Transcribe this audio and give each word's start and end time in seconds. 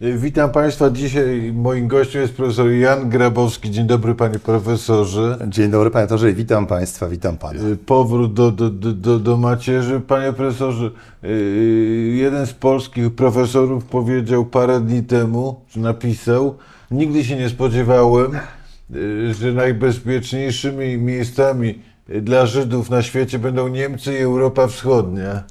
Witam 0.00 0.52
Państwa. 0.52 0.90
Dzisiaj 0.90 1.52
moim 1.54 1.88
gościem 1.88 2.22
jest 2.22 2.34
profesor 2.34 2.70
Jan 2.70 3.10
Grabowski. 3.10 3.70
Dzień 3.70 3.86
dobry 3.86 4.14
Panie 4.14 4.38
Profesorze. 4.38 5.38
Dzień 5.48 5.70
dobry 5.70 5.90
Panie 5.90 6.06
Torze, 6.06 6.32
witam 6.32 6.66
Państwa, 6.66 7.08
witam 7.08 7.36
Pana. 7.36 7.60
Powrót 7.86 8.34
do, 8.34 8.50
do, 8.50 8.70
do, 8.70 9.18
do, 9.18 9.36
macierzy. 9.36 10.00
Panie 10.00 10.32
Profesorze, 10.32 10.90
yy, 11.22 11.30
jeden 12.16 12.46
z 12.46 12.52
polskich 12.52 13.14
profesorów 13.14 13.84
powiedział 13.84 14.44
parę 14.44 14.80
dni 14.80 15.02
temu, 15.02 15.60
czy 15.68 15.80
napisał, 15.80 16.56
nigdy 16.90 17.24
się 17.24 17.36
nie 17.36 17.48
spodziewałem, 17.48 18.38
że 19.30 19.52
najbezpieczniejszymi 19.52 20.98
miejscami 20.98 21.78
dla 22.08 22.46
Żydów 22.46 22.90
na 22.90 23.02
świecie 23.02 23.38
będą 23.38 23.68
Niemcy 23.68 24.12
i 24.14 24.22
Europa 24.22 24.66
Wschodnia. 24.66 25.44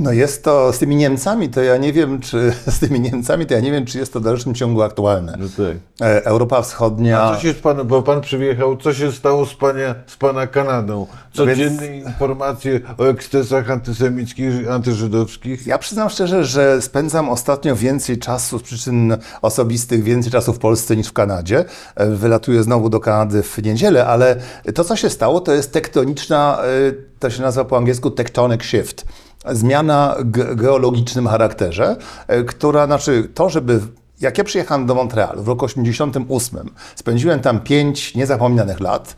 No 0.00 0.12
jest 0.12 0.44
to, 0.44 0.72
z 0.72 0.78
tymi 0.78 0.96
Niemcami 0.96 1.48
to 1.48 1.62
ja 1.62 1.76
nie 1.76 1.92
wiem, 1.92 2.20
czy 2.20 2.52
z 2.76 2.78
tymi 2.78 3.00
Niemcami 3.00 3.46
to 3.46 3.54
ja 3.54 3.60
nie 3.60 3.72
wiem, 3.72 3.86
czy 3.86 3.98
jest 3.98 4.12
to 4.12 4.20
w 4.20 4.22
dalszym 4.22 4.54
ciągu 4.54 4.82
aktualne. 4.82 5.36
No 5.38 5.46
tak. 5.56 6.06
E, 6.08 6.24
Europa 6.24 6.62
Wschodnia... 6.62 7.22
A 7.22 7.34
co 7.34 7.42
się 7.42 7.52
z 7.52 7.56
panem, 7.56 7.86
bo 7.86 8.02
pan 8.02 8.20
przyjechał, 8.20 8.76
co 8.76 8.94
się 8.94 9.12
stało 9.12 9.46
z, 9.46 9.54
pania, 9.54 9.94
z 10.06 10.16
pana 10.16 10.46
Kanadą? 10.46 11.06
Codzienne 11.32 11.88
Więc... 11.88 12.06
informacje 12.06 12.80
o 12.98 13.04
ekscesach 13.04 13.70
antysemickich, 13.70 14.70
antyżydowskich? 14.70 15.66
Ja 15.66 15.78
przyznam 15.78 16.10
szczerze, 16.10 16.44
że 16.44 16.82
spędzam 16.82 17.28
ostatnio 17.28 17.76
więcej 17.76 18.18
czasu 18.18 18.58
z 18.58 18.62
przyczyn 18.62 19.16
osobistych, 19.42 20.02
więcej 20.02 20.32
czasu 20.32 20.52
w 20.52 20.58
Polsce 20.58 20.96
niż 20.96 21.08
w 21.08 21.12
Kanadzie. 21.12 21.64
E, 21.94 22.10
wylatuję 22.10 22.62
znowu 22.62 22.88
do 22.88 23.00
Kanady 23.00 23.42
w 23.42 23.62
niedzielę, 23.62 24.06
ale 24.06 24.36
to, 24.74 24.84
co 24.84 24.96
się 24.96 25.10
stało, 25.10 25.40
to 25.40 25.52
jest 25.52 25.72
tektoniczna, 25.72 26.58
e, 26.62 26.92
to 27.18 27.30
się 27.30 27.42
nazywa 27.42 27.64
po 27.64 27.76
angielsku 27.76 28.10
tectonic 28.10 28.62
shift 28.62 29.04
zmiana 29.48 30.16
geologicznym 30.56 31.26
charakterze, 31.26 31.96
e, 32.28 32.44
która, 32.44 32.86
znaczy 32.86 33.28
to, 33.34 33.50
żeby 33.50 33.80
jak 34.20 34.38
ja 34.38 34.44
przyjechałem 34.44 34.86
do 34.86 34.94
Montrealu 34.94 35.42
w 35.42 35.48
roku 35.48 35.64
88, 35.64 36.70
spędziłem 36.94 37.40
tam 37.40 37.60
pięć 37.60 38.14
niezapomnianych 38.14 38.80
lat 38.80 39.16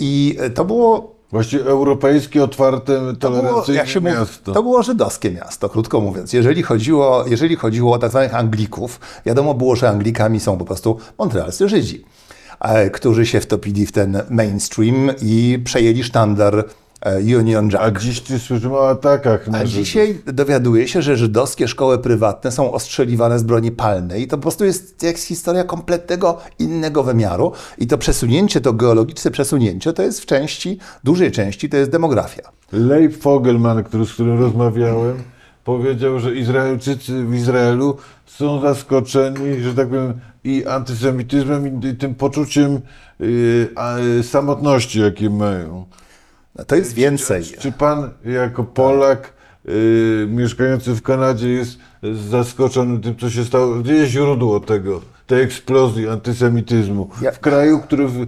i 0.00 0.38
to 0.54 0.64
było 0.64 1.20
Właściwie 1.32 1.64
europejskie, 1.64 2.44
otwarte, 2.44 3.16
tolerancyjne 3.20 3.84
to 3.84 4.00
było, 4.00 4.14
miasto. 4.14 4.52
To 4.52 4.62
było 4.62 4.82
żydowskie 4.82 5.30
miasto, 5.30 5.68
krótko 5.68 6.00
mówiąc. 6.00 6.32
Jeżeli 6.32 6.62
chodziło, 6.62 7.24
jeżeli 7.26 7.56
chodziło 7.56 7.94
o 7.94 7.98
tak 7.98 8.10
zwanych 8.10 8.34
Anglików, 8.34 9.00
wiadomo 9.26 9.54
było, 9.54 9.76
że 9.76 9.88
Anglikami 9.88 10.40
są 10.40 10.58
po 10.58 10.64
prostu 10.64 10.98
montrealscy 11.18 11.68
Żydzi, 11.68 12.04
e, 12.60 12.90
którzy 12.90 13.26
się 13.26 13.40
wtopili 13.40 13.86
w 13.86 13.92
ten 13.92 14.22
mainstream 14.30 15.10
i 15.22 15.58
przejęli 15.64 16.04
sztandar 16.04 16.64
Union 17.38 17.70
Jack. 17.70 17.84
A 17.84 17.90
dziś 17.90 18.20
ty 18.20 18.38
słyszymy 18.38 18.74
o 18.74 18.90
atakach 18.90 19.48
na 19.48 19.58
A 19.58 19.64
dzisiaj 19.64 20.18
dowiaduje 20.26 20.88
się, 20.88 21.02
że 21.02 21.16
żydowskie 21.16 21.68
szkoły 21.68 21.98
prywatne 21.98 22.52
są 22.52 22.72
ostrzeliwane 22.72 23.38
z 23.38 23.42
broni 23.42 23.72
palnej 23.72 24.22
i 24.22 24.26
to 24.26 24.36
po 24.36 24.42
prostu 24.42 24.64
jest 24.64 25.02
jak 25.02 25.18
historia 25.18 25.64
kompletnego 25.64 26.38
innego 26.58 27.02
wymiaru 27.02 27.52
i 27.78 27.86
to 27.86 27.98
przesunięcie, 27.98 28.60
to 28.60 28.72
geologiczne 28.72 29.30
przesunięcie 29.30 29.92
to 29.92 30.02
jest 30.02 30.20
w 30.20 30.26
części, 30.26 30.78
dużej 31.04 31.32
części 31.32 31.68
to 31.68 31.76
jest 31.76 31.90
demografia. 31.90 32.42
Leif 32.72 33.18
Fogelman, 33.18 33.84
który, 33.84 34.06
z 34.06 34.12
którym 34.12 34.40
rozmawiałem, 34.40 35.16
powiedział, 35.64 36.20
że 36.20 36.34
Izraelczycy 36.34 37.24
w 37.24 37.34
Izraelu 37.34 37.96
są 38.26 38.60
zaskoczeni, 38.60 39.60
że 39.60 39.74
tak 39.74 39.88
powiem, 39.88 40.20
i 40.44 40.66
antysemityzmem, 40.66 41.80
i 41.82 41.96
tym 41.96 42.14
poczuciem 42.14 42.80
yy, 43.20 44.22
samotności, 44.22 45.00
jakie 45.00 45.30
mają. 45.30 45.86
No 46.58 46.64
to 46.64 46.76
jest 46.76 46.94
więcej. 46.94 47.44
Czy, 47.44 47.56
czy 47.56 47.72
pan 47.72 48.10
jako 48.24 48.64
Polak 48.64 49.32
y, 49.68 50.26
mieszkający 50.30 50.94
w 50.94 51.02
Kanadzie 51.02 51.48
jest 51.48 51.78
zaskoczony 52.30 53.00
tym, 53.00 53.16
co 53.16 53.30
się 53.30 53.44
stało? 53.44 53.74
Gdzie 53.74 53.94
jest 53.94 54.12
źródło 54.12 54.60
tego, 54.60 55.00
tej 55.26 55.42
eksplozji 55.42 56.08
antysemityzmu? 56.08 57.08
Ja... 57.22 57.32
W 57.32 57.40
kraju, 57.40 57.80
który 57.80 58.08
w, 58.08 58.26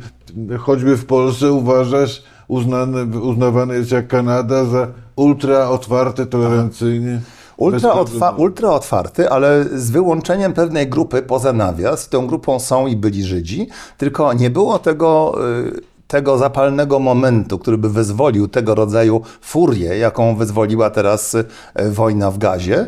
choćby 0.58 0.96
w 0.96 1.06
Polsce 1.06 1.52
uważasz, 1.52 2.22
uznany, 2.48 3.20
uznawany 3.20 3.74
jest 3.74 3.90
jak 3.90 4.08
Kanada 4.08 4.64
za 4.64 4.88
ultra 5.16 5.68
otwarte, 5.68 6.26
tolerancyjnie. 6.26 7.20
Ultra, 7.56 7.92
otwa 7.92 8.30
ultra 8.30 8.70
otwarty, 8.70 9.30
ale 9.30 9.64
z 9.64 9.90
wyłączeniem 9.90 10.52
pewnej 10.52 10.88
grupy 10.88 11.22
poza 11.22 11.52
nawias. 11.52 12.08
Tą 12.08 12.26
grupą 12.26 12.60
są 12.60 12.86
i 12.86 12.96
byli 12.96 13.24
Żydzi, 13.24 13.68
tylko 13.98 14.32
nie 14.32 14.50
było 14.50 14.78
tego. 14.78 15.34
Y 15.68 15.91
tego 16.12 16.38
zapalnego 16.38 16.98
momentu, 16.98 17.58
który 17.58 17.78
by 17.78 17.90
wyzwolił 17.90 18.48
tego 18.48 18.74
rodzaju 18.74 19.22
furię, 19.40 19.98
jaką 19.98 20.36
wyzwoliła 20.36 20.90
teraz 20.90 21.34
e, 21.34 21.44
wojna 21.90 22.30
w 22.30 22.38
gazie. 22.38 22.86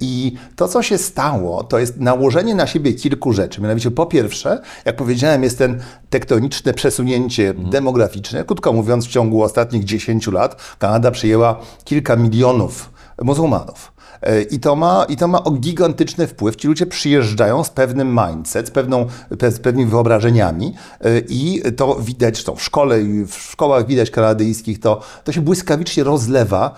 I 0.00 0.36
to, 0.56 0.68
co 0.68 0.82
się 0.82 0.98
stało, 0.98 1.64
to 1.64 1.78
jest 1.78 2.00
nałożenie 2.00 2.54
na 2.54 2.66
siebie 2.66 2.92
kilku 2.92 3.32
rzeczy. 3.32 3.60
Mianowicie, 3.60 3.90
po 3.90 4.06
pierwsze, 4.06 4.60
jak 4.84 4.96
powiedziałem, 4.96 5.42
jest 5.42 5.58
ten 5.58 5.80
tektoniczne 6.10 6.74
przesunięcie 6.74 7.50
mhm. 7.50 7.70
demograficzne. 7.70 8.44
Krótko 8.44 8.72
mówiąc, 8.72 9.06
w 9.06 9.10
ciągu 9.10 9.42
ostatnich 9.42 9.84
10 9.84 10.26
lat 10.26 10.76
Kanada 10.78 11.10
przyjęła 11.10 11.60
kilka 11.84 12.16
milionów 12.16 12.90
muzułmanów. 13.22 13.91
E, 14.22 14.42
I 14.42 14.60
to, 14.60 14.76
ma, 14.76 15.06
I 15.08 15.16
to 15.16 15.28
ma 15.28 15.42
gigantyczny 15.60 16.26
wpływ. 16.26 16.56
Ci 16.56 16.68
ludzie 16.68 16.86
przyjeżdżają 16.86 17.64
z 17.64 17.70
pewnym 17.70 18.18
mindset, 18.26 18.68
z, 18.68 18.70
pewną, 18.70 19.06
z 19.50 19.58
pewnymi 19.58 19.90
wyobrażeniami 19.90 20.74
e, 21.00 21.18
i 21.18 21.62
to 21.76 21.94
widać, 21.94 22.34
zresztą 22.34 22.56
w 22.56 22.62
szkole 22.62 23.02
i 23.02 23.24
w 23.24 23.34
szkołach 23.34 23.86
widać 23.86 24.10
kanadyjskich, 24.10 24.80
to, 24.80 25.00
to 25.24 25.32
się 25.32 25.40
błyskawicznie 25.40 26.04
rozlewa 26.04 26.74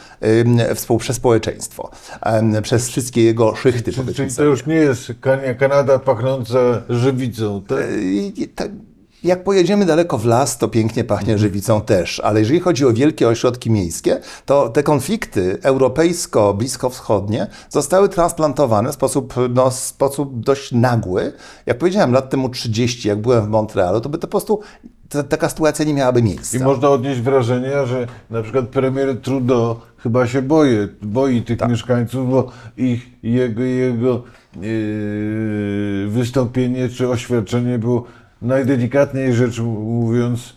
przez 0.99 1.17
społeczeństwo, 1.17 1.91
przez 2.63 2.89
wszystkie 2.89 3.23
jego 3.23 3.57
szychty. 3.57 3.93
Czyli, 3.93 4.15
czyli 4.15 4.35
to 4.35 4.45
już 4.45 4.67
nie 4.67 4.75
jest 4.75 5.13
Kanada 5.59 5.99
pachnąca 5.99 6.59
żywicą, 6.89 7.63
tak? 8.55 8.69
Jak 9.25 9.45
pojedziemy 9.45 9.87
daleko 9.87 10.19
w 10.19 10.27
las, 10.27 10.59
to 10.59 10.69
pięknie 10.69 11.05
pachnie 11.05 11.39
żywicą 11.39 11.81
też, 11.81 12.21
ale 12.21 12.41
jeżeli 12.41 12.61
chodzi 12.61 12.87
o 12.87 12.93
wielkie 12.93 13.29
ośrodki 13.29 13.71
miejskie, 13.71 14.21
to 14.47 14.69
te 14.69 14.83
konflikty 14.83 15.59
europejsko-bliskowschodnie 15.63 17.47
zostały 17.69 18.09
transplantowane 18.09 18.91
w 18.91 18.95
sposób, 18.95 19.35
no, 19.51 19.71
w 19.71 19.75
sposób 19.75 20.41
dość 20.41 20.73
nagły. 20.73 21.33
Jak 21.67 21.79
powiedziałem, 21.79 22.13
lat 22.13 22.31
temu 22.31 22.49
30, 22.49 23.09
jak 23.09 23.21
byłem 23.21 23.45
w 23.45 23.49
Montrealu, 23.49 24.01
to 24.01 24.09
by 24.09 24.19
to 24.19 24.27
po 24.27 24.31
prostu 24.31 24.61
taka 25.29 25.49
sytuacja 25.49 25.85
nie 25.85 25.95
miałaby 25.95 26.23
miejsca. 26.23 26.59
I 26.59 26.61
można 26.61 26.89
odnieść 26.89 27.21
wrażenie, 27.21 27.87
że 27.87 28.07
na 28.31 28.43
przykład 28.43 28.69
premier 28.69 29.21
Trudeau 29.21 29.77
chyba 29.97 30.27
się 30.27 30.43
boi, 30.43 30.69
boi 31.03 31.43
tych 31.43 31.59
tak. 31.59 31.71
mieszkańców, 31.71 32.31
bo 32.31 32.51
ich, 32.77 33.07
jego, 33.23 33.63
jego 33.63 34.23
yy, 34.61 36.09
wystąpienie 36.09 36.89
czy 36.89 37.09
oświadczenie 37.09 37.79
było 37.79 38.05
najdelikatniej 38.45 39.35
rzecz 39.35 39.61
mówiąc, 39.61 40.55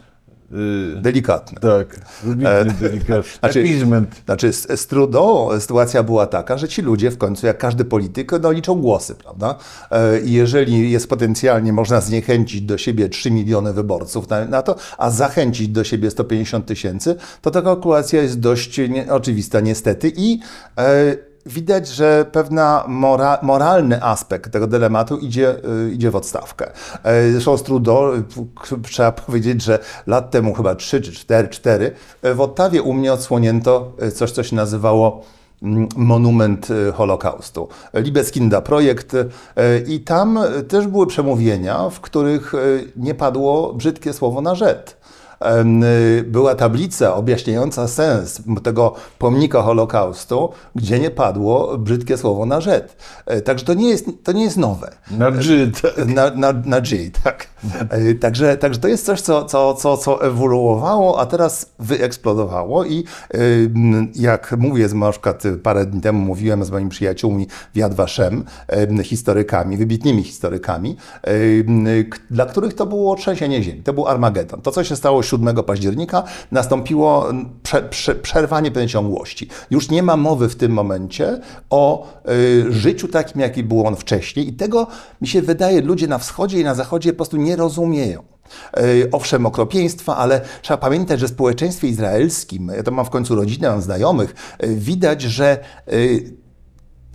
delikatne. 1.02 1.60
Tak, 1.62 2.00
e, 2.44 2.66
delikatne. 2.66 3.24
Znaczy, 3.40 3.60
Appeasement. 3.60 4.16
Znaczy 4.26 4.54
z, 4.54 4.80
z 4.82 4.88
Trudeau 4.88 5.60
sytuacja 5.60 6.04
była 6.04 6.28
taka, 6.28 6.58
że 6.58 6.68
ci 6.68 6.82
ludzie 6.82 7.12
w 7.12 7.18
końcu, 7.18 7.48
jak 7.48 7.58
każdy 7.58 7.86
polityk, 7.86 8.32
no, 8.42 8.52
liczą 8.52 8.82
głosy, 8.82 9.16
prawda? 9.16 9.56
E, 9.92 10.20
I 10.20 10.32
jeżeli 10.32 10.92
jest 10.92 11.10
potencjalnie, 11.10 11.74
można 11.74 12.02
zniechęcić 12.02 12.62
do 12.62 12.78
siebie 12.78 13.10
3 13.10 13.32
miliony 13.32 13.74
wyborców 13.74 14.30
na, 14.30 14.46
na 14.46 14.62
to, 14.62 14.76
a 14.98 15.12
zachęcić 15.12 15.68
do 15.68 15.84
siebie 15.84 16.12
150 16.12 16.66
tysięcy, 16.66 17.16
to 17.42 17.52
ta 17.52 17.62
kalkulacja 17.62 18.22
jest 18.22 18.40
dość 18.40 18.78
nie, 18.78 19.14
oczywista 19.14 19.60
niestety 19.60 20.12
i 20.16 20.40
e, 20.78 21.16
widać, 21.48 21.88
że 21.88 22.26
pewna 22.32 22.84
mora, 22.88 23.40
moralny 23.42 24.04
aspekt 24.04 24.52
tego 24.52 24.68
dylematu 24.68 25.18
idzie, 25.18 25.56
y, 25.88 25.92
idzie 25.92 26.12
w 26.12 26.16
odstawkę. 26.16 26.72
E, 27.04 27.32
zresztą 27.32 27.58
Trudeau, 27.58 28.12
trzeba 28.84 29.12
powiedzieć, 29.12 29.64
że 29.64 29.80
lat 30.08 30.32
temu, 30.32 30.54
chyba 30.54 30.76
3 30.76 31.02
czy 31.02 31.12
4, 31.12 31.48
4 31.48 31.92
e, 32.22 32.34
w 32.34 32.42
Ottawie 32.42 32.82
u 32.82 32.94
mnie 32.94 33.14
odsłonięto 33.14 33.92
e, 34.00 34.12
coś, 34.12 34.32
co 34.32 34.44
się 34.44 34.56
nazywało 34.56 35.22
mm, 35.64 35.88
monument 35.96 36.68
Holokaustu. 36.94 37.68
Libeskinda 37.94 38.62
projekt 38.62 39.12
i 39.88 40.00
tam 40.00 40.40
też 40.68 40.88
były 40.88 41.08
przemówienia, 41.08 41.90
w 41.90 42.00
których 42.00 42.54
nie 42.96 43.16
padło 43.16 43.74
brzydkie 43.74 44.14
słowo 44.14 44.42
na 44.42 44.56
rzet. 44.56 44.97
Y, 46.20 46.24
była 46.24 46.56
tablica 46.56 47.16
objaśniająca 47.16 47.88
sens 47.88 48.42
tego 48.64 48.96
pomnika 49.20 49.62
Holokaustu, 49.62 50.50
gdzie 50.76 51.00
nie 51.00 51.12
padło 51.12 51.78
brzydkie 51.78 52.18
słowo 52.18 52.46
na 52.46 52.62
Żyd. 52.62 52.96
E, 53.26 53.42
także 53.42 53.66
to 53.66 53.74
nie 53.74 53.90
jest, 53.90 54.06
to 54.24 54.32
nie 54.32 54.44
jest 54.44 54.58
nowe. 54.58 54.92
Na 55.12 55.42
Żyd. 55.42 55.82
E, 55.98 56.06
na, 56.06 56.30
na, 56.30 56.54
na 56.66 56.82
G, 56.82 57.12
tak. 57.24 57.48
E, 57.90 58.14
także, 58.14 58.58
także 58.58 58.80
to 58.80 58.88
jest 58.88 59.06
coś, 59.06 59.22
co, 59.22 59.46
co, 59.46 59.74
co, 59.74 59.98
co 59.98 60.26
ewoluowało, 60.26 61.20
a 61.20 61.26
teraz 61.26 61.72
wyeksplodowało 61.80 62.86
i 62.86 63.04
jak 64.16 64.56
mówię, 64.58 64.88
na 64.88 65.12
przykład 65.12 65.44
parę 65.64 65.86
dni 65.86 66.02
temu 66.02 66.20
mówiłem 66.20 66.64
z 66.64 66.72
moimi 66.72 66.90
przyjaciółmi 66.90 67.48
w 67.74 67.78
Yad 67.78 67.94
Vashem, 67.94 68.44
historykami, 69.04 69.78
wybitnymi 69.78 70.24
historykami, 70.24 70.98
dla 72.32 72.46
których 72.46 72.74
to 72.74 72.86
było 72.86 73.16
trzęsienie 73.16 73.64
ziemi, 73.64 73.84
to 73.84 73.94
był 73.94 74.08
Armagedon. 74.08 74.62
To, 74.62 74.72
co 74.72 74.84
się 74.84 74.96
stało 74.96 75.24
7 75.28 75.64
października 75.64 76.24
nastąpiło 76.52 77.30
prze, 77.64 77.82
prze, 77.82 78.16
przerwanie 78.16 78.72
pewnej 78.72 78.88
ciągłości. 78.88 79.48
Już 79.72 79.90
nie 79.90 80.04
ma 80.04 80.18
mowy 80.18 80.50
w 80.50 80.56
tym 80.56 80.72
momencie 80.72 81.42
o 81.70 82.08
y, 82.30 82.74
życiu 82.74 83.08
takim, 83.08 83.42
jaki 83.42 83.64
był 83.64 83.88
on 83.88 83.96
wcześniej 83.96 84.48
i 84.48 84.54
tego, 84.54 84.88
mi 85.22 85.28
się 85.28 85.42
wydaje, 85.42 85.82
ludzie 85.82 86.08
na 86.08 86.18
wschodzie 86.18 86.60
i 86.60 86.64
na 86.64 86.76
zachodzie 86.76 87.14
po 87.14 87.16
prostu 87.16 87.38
nie 87.38 87.56
rozumieją. 87.56 88.24
Y, 88.80 89.10
Owszem, 89.12 89.46
okropieństwa, 89.46 90.18
ale 90.18 90.42
trzeba 90.62 90.78
pamiętać, 90.78 91.20
że 91.20 91.28
w 91.28 91.30
społeczeństwie 91.30 91.88
izraelskim, 91.88 92.72
ja 92.76 92.84
to 92.84 92.92
mam 92.92 93.06
w 93.06 93.10
końcu 93.10 93.36
rodzinę, 93.36 93.70
mam 93.70 93.82
znajomych, 93.82 94.36
y, 94.64 94.76
widać, 94.76 95.22
że 95.22 95.58
y, 95.94 96.34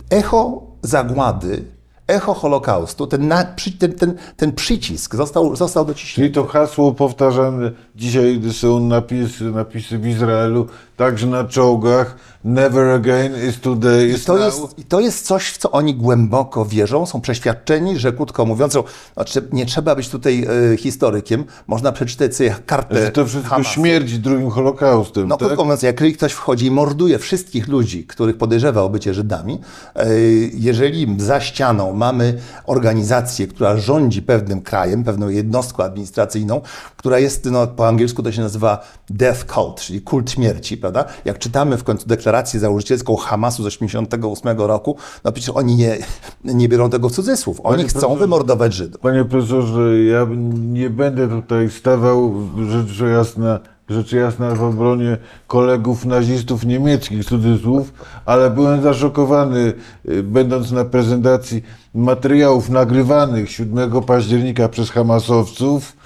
echo 0.09 0.61
zagłady, 0.81 1.63
echo 2.07 2.33
Holokaustu, 2.33 3.07
ten, 3.07 3.27
na, 3.27 3.43
ten, 3.79 3.93
ten, 3.93 4.15
ten 4.37 4.51
przycisk 4.51 5.15
został, 5.15 5.55
został 5.55 5.85
dociśnięty. 5.85 6.33
Czyli 6.33 6.45
to 6.45 6.51
hasło 6.51 6.91
powtarzane, 6.91 7.71
dzisiaj 7.95 8.41
są 8.51 8.79
napisy, 8.79 9.43
napisy 9.43 9.97
w 9.97 10.07
Izraelu, 10.07 10.67
także 10.97 11.27
na 11.27 11.43
czołgach, 11.43 12.15
never 12.43 12.89
again 12.89 13.49
is 13.49 13.59
today, 13.59 14.07
I 14.07 14.11
is 14.11 14.25
to, 14.25 14.33
now. 14.33 14.45
jest, 14.45 14.79
I 14.79 14.83
to 14.83 14.99
jest 14.99 15.25
coś, 15.25 15.47
w 15.49 15.57
co 15.57 15.71
oni 15.71 15.95
głęboko 15.95 16.65
wierzą, 16.65 17.05
są 17.05 17.21
przeświadczeni, 17.21 17.99
że 17.99 18.13
krótko 18.13 18.45
mówiąc, 18.45 18.77
znaczy, 19.13 19.47
nie 19.51 19.65
trzeba 19.65 19.95
być 19.95 20.09
tutaj 20.09 20.47
e, 20.73 20.77
historykiem, 20.77 21.45
można 21.67 21.91
przeczytać 21.91 22.35
sobie 22.35 22.55
kartę 22.65 23.05
Że 23.05 23.11
to 23.11 23.25
wszystko 23.25 23.49
Hamasu. 23.49 23.69
śmierci 23.73 24.19
drugim 24.19 24.49
Holokaustem, 24.49 25.27
No 25.27 25.37
tak? 25.37 25.47
krótko 25.47 25.63
mówiąc, 25.63 25.81
jak 25.83 26.01
ktoś 26.15 26.31
wchodzi 26.31 26.65
i 26.65 26.71
morduje 26.71 27.19
wszystkich 27.19 27.67
ludzi, 27.67 28.03
których 28.05 28.37
podejrzewa 28.37 28.81
o 28.81 28.89
bycie 28.89 29.13
Żydami, 29.13 29.59
e, 29.95 30.05
jeżeli 30.53 31.15
za 31.17 31.41
ścianą 31.41 31.93
mamy 31.93 32.39
organizację, 32.65 33.47
która 33.47 33.77
rządzi 33.77 34.21
pewnym 34.21 34.61
krajem, 34.61 35.03
pewną 35.03 35.29
jednostką 35.29 35.83
administracyjną, 35.83 36.61
która 36.97 37.19
jest, 37.19 37.45
no, 37.45 37.67
po 37.67 37.87
angielsku 37.87 38.23
to 38.23 38.31
się 38.31 38.41
nazywa 38.41 38.85
death 39.09 39.45
cult, 39.53 39.81
czyli 39.81 40.01
kult 40.01 40.31
śmierci, 40.31 40.77
prawda? 40.83 41.05
Jak 41.25 41.39
czytamy 41.39 41.77
w 41.77 41.83
końcu 41.83 42.07
deklarację 42.07 42.59
założycielską 42.59 43.15
Hamasu 43.15 43.63
z 43.63 43.65
1988 43.65 44.57
roku, 44.57 44.97
no 45.23 45.31
przecież 45.31 45.49
oni 45.49 45.75
nie, 45.75 45.97
nie 46.43 46.69
biorą 46.69 46.89
tego 46.89 47.09
w 47.09 47.11
cudzysłów. 47.11 47.61
Oni 47.63 47.77
Panie 47.77 47.89
chcą 47.89 48.15
wymordować 48.15 48.73
Żydów. 48.73 49.01
Panie 49.01 49.25
profesorze, 49.25 50.03
ja 50.03 50.27
nie 50.53 50.89
będę 50.89 51.29
tutaj 51.29 51.69
stawał 51.69 52.33
rzecz 52.69 52.99
jasna, 52.99 53.59
rzecz 53.89 54.11
jasna 54.11 54.55
w 54.55 54.63
obronie 54.63 55.17
kolegów 55.47 56.05
nazistów 56.05 56.65
niemieckich, 56.65 57.25
cudzysłów, 57.25 57.93
ale 58.25 58.49
byłem 58.49 58.81
zaszokowany, 58.81 59.73
y, 60.09 60.23
będąc 60.23 60.71
na 60.71 60.85
prezentacji 60.85 61.63
materiałów 61.93 62.69
nagrywanych 62.69 63.51
7 63.51 64.01
października 64.01 64.69
przez 64.69 64.89
Hamasowców, 64.91 66.02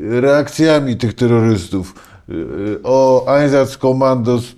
reakcjami 0.00 0.96
tych 0.96 1.14
terrorystów. 1.14 1.94
Yy, 2.28 2.80
O 2.82 3.24
Einsatzkommandos 3.28 4.56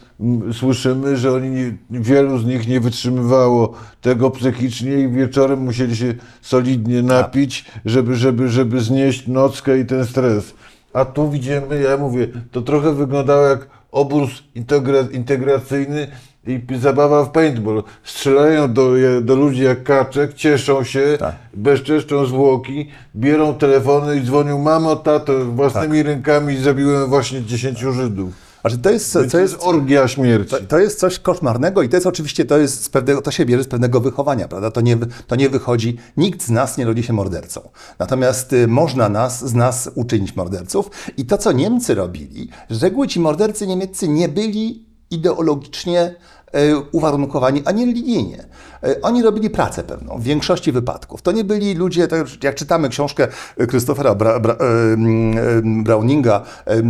słyszymy, 0.53 1.17
że 1.17 1.33
oni 1.33 1.77
wielu 1.91 2.39
z 2.39 2.45
nich 2.45 2.69
nie 2.69 2.81
wytrzymywało 2.81 3.75
tego 4.01 4.31
psychicznie 4.31 5.01
i 5.01 5.09
wieczorem 5.09 5.61
musieli 5.61 5.97
się 5.97 6.15
solidnie 6.43 7.03
napić, 7.03 7.65
żeby, 7.85 8.17
żeby, 8.17 8.49
żeby 8.49 8.81
znieść 8.81 9.27
nockę 9.27 9.79
i 9.79 9.87
ten 9.87 10.07
stres. 10.07 10.55
A 10.93 11.05
tu 11.05 11.31
widzimy, 11.31 11.83
ja 11.83 11.97
mówię, 11.97 12.29
to 12.53 12.63
trochę 12.63 12.95
wyglądało 12.95 13.47
jak 13.47 13.69
obóz 13.93 14.31
integra, 14.55 14.99
integracyjny 15.13 16.07
i 16.47 16.79
zabawa 16.79 17.25
w 17.25 17.31
paintball. 17.31 17.83
Strzelają 18.05 18.73
do, 18.73 18.91
do 19.23 19.37
ludzi 19.37 19.63
jak 19.63 19.83
kaczek, 19.83 20.35
cieszą 20.35 20.85
się, 20.85 21.17
Tak. 21.19 21.35
bezczeszczą 21.55 22.27
zwłoki, 22.27 22.89
bierą 23.17 23.55
telefony 23.55 24.17
i 24.17 24.23
dzwonią, 24.23 24.59
mamo, 24.59 24.97
tato, 24.97 25.45
własnymi 25.45 25.99
Tak. 25.99 26.07
rękami 26.07 26.57
zabiłem 26.57 27.09
właśnie 27.09 27.43
10 27.43 27.79
Żydów. 27.79 28.47
Znaczy, 28.61 28.79
to 28.79 28.91
jest, 28.91 29.19
Więc 29.19 29.33
to 29.33 29.39
jest 29.39 29.57
orgia 29.61 30.09
śmierci. 30.09 30.51
To, 30.51 30.61
to 30.61 30.79
jest 30.79 30.99
coś 30.99 31.19
koszmarnego 31.19 31.83
i 31.83 31.89
to 31.89 31.97
jest 31.97 32.07
oczywiście, 32.07 32.45
to, 32.45 32.59
jest 32.59 32.85
z 32.85 32.89
pewnego, 32.89 33.23
to 33.23 33.31
się 33.31 33.47
bierze 33.47 33.65
z 33.65 33.69
pewnego 33.69 34.01
wychowania, 34.01 34.49
prawda? 34.49 34.71
To 34.71 34.81
nie, 34.81 34.97
to 35.27 35.37
nie 35.37 35.49
wychodzi, 35.49 35.97
nikt 36.17 36.43
z 36.43 36.51
nas 36.51 36.79
nie 36.79 36.85
rodzi 36.85 37.03
się 37.03 37.13
mordercą. 37.13 37.61
Natomiast 37.99 38.53
y, 38.53 38.69
można 38.69 39.09
nas, 39.09 39.49
z 39.49 39.55
nas 39.55 39.91
uczynić 39.95 40.37
morderców 40.37 40.91
i 41.17 41.27
to, 41.27 41.39
co 41.39 41.53
Niemcy 41.53 41.95
robili, 41.95 42.49
z 42.71 42.83
reguły 42.83 43.09
ci 43.09 43.21
mordercy 43.21 43.67
niemieccy 43.67 44.09
nie 44.09 44.29
byli 44.29 44.86
ideologicznie 45.11 46.15
y, 46.55 46.77
uwarunkowani 46.93 47.63
ani 47.65 47.87
religijnie. 47.87 48.45
Y, 48.87 49.01
Oni 49.03 49.23
robili 49.23 49.51
pracę 49.51 49.83
pewną, 49.83 50.19
w 50.19 50.23
większości 50.23 50.73
wypadków. 50.73 51.23
To 51.23 51.33
nie 51.33 51.45
byli 51.45 51.75
ludzie, 51.75 52.09
tak 52.09 52.45
jak 52.45 52.55
czytamy 52.55 52.89
książkę 52.89 53.29
Christophera 53.71 54.15
Bra, 54.15 54.41
Bra, 54.41 54.57
em, 54.93 55.85
Browninga 55.85 56.43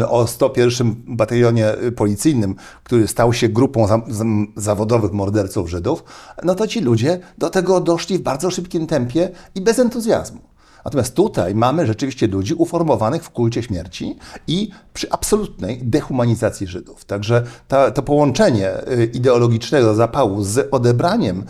o 0.08 0.26
101 0.26 0.94
batalionie 1.06 1.74
policyjnym, 1.96 2.54
który 2.84 3.08
stał 3.08 3.32
się 3.32 3.48
grupą 3.48 3.86
za, 3.86 4.24
zawodowych 4.56 5.12
morderców 5.12 5.70
Żydów, 5.70 6.04
no 6.42 6.54
to 6.54 6.66
ci 6.66 6.80
ludzie 6.80 7.20
do 7.38 7.50
tego 7.50 7.80
doszli 7.80 8.18
w 8.18 8.22
bardzo 8.22 8.50
szybkim 8.50 8.86
tempie 8.86 9.30
i 9.54 9.60
bez 9.60 9.78
entuzjazmu. 9.78 10.55
Natomiast 10.86 11.14
tutaj 11.14 11.54
mamy 11.54 11.86
rzeczywiście 11.86 12.26
ludzi 12.26 12.54
uformowanych 12.54 13.24
w 13.24 13.30
kulcie 13.30 13.62
śmierci 13.62 14.16
i 14.46 14.70
przy 14.94 15.10
absolutnej 15.10 15.80
dehumanizacji 15.82 16.66
Żydów. 16.66 17.04
Także 17.04 17.42
ta, 17.68 17.90
to 17.90 18.02
połączenie 18.02 18.70
y, 18.92 19.10
ideologicznego 19.14 19.94
zapału 19.94 20.42
z 20.44 20.68
odebraniem 20.70 21.44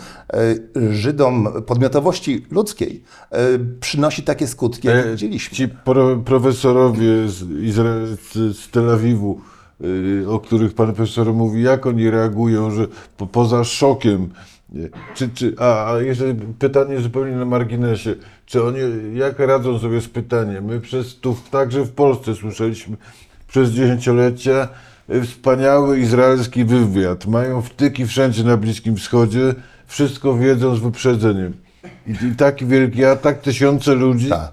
y, 0.76 0.94
Żydom 0.94 1.62
podmiotowości 1.66 2.46
ludzkiej 2.50 3.02
y, 3.32 3.36
przynosi 3.80 4.22
takie 4.22 4.46
skutki, 4.46 4.88
jak 4.88 5.06
E, 5.06 5.10
widzieliśmy. 5.10 5.56
Ci 5.56 5.68
pro, 5.68 6.16
profesorowie 6.16 7.28
z, 7.28 7.42
Izrael- 7.42 8.16
z, 8.32 8.58
z 8.58 8.70
Tel 8.70 8.90
Awiwu, 8.90 9.40
o 10.28 10.40
których 10.40 10.74
pan 10.74 10.94
profesor 10.94 11.34
mówi, 11.34 11.62
jak 11.62 11.86
oni 11.86 12.10
reagują, 12.10 12.70
że 12.70 12.86
po, 13.16 13.26
poza 13.26 13.64
szokiem, 13.64 14.30
czy, 15.14 15.28
czy, 15.28 15.54
a, 15.58 15.92
jeszcze 16.00 16.24
pytanie 16.58 17.00
zupełnie 17.00 17.36
na 17.36 17.44
marginesie, 17.44 18.14
czy 18.46 18.64
oni, 18.64 18.78
jak 19.14 19.38
radzą 19.38 19.78
sobie 19.78 20.00
z 20.00 20.08
pytaniem? 20.08 20.64
My 20.64 20.80
przez, 20.80 21.20
tu 21.20 21.36
także 21.50 21.84
w 21.84 21.90
Polsce 21.90 22.34
słyszeliśmy 22.34 22.96
przez 23.48 23.70
dziesięciolecia 23.70 24.68
y, 25.10 25.22
wspaniały 25.22 26.00
izraelski 26.00 26.64
wywiad, 26.64 27.26
mają 27.26 27.62
wtyki 27.62 28.06
wszędzie 28.06 28.44
na 28.44 28.56
Bliskim 28.56 28.96
Wschodzie, 28.96 29.54
wszystko 29.86 30.36
wiedzą 30.36 30.76
z 30.76 30.80
wyprzedzeniem. 30.80 31.52
I, 32.06 32.26
i 32.26 32.36
taki 32.36 32.66
wielki 32.66 33.04
atak, 33.04 33.40
tysiące 33.40 33.94
ludzi. 33.94 34.28
Tak. 34.28 34.52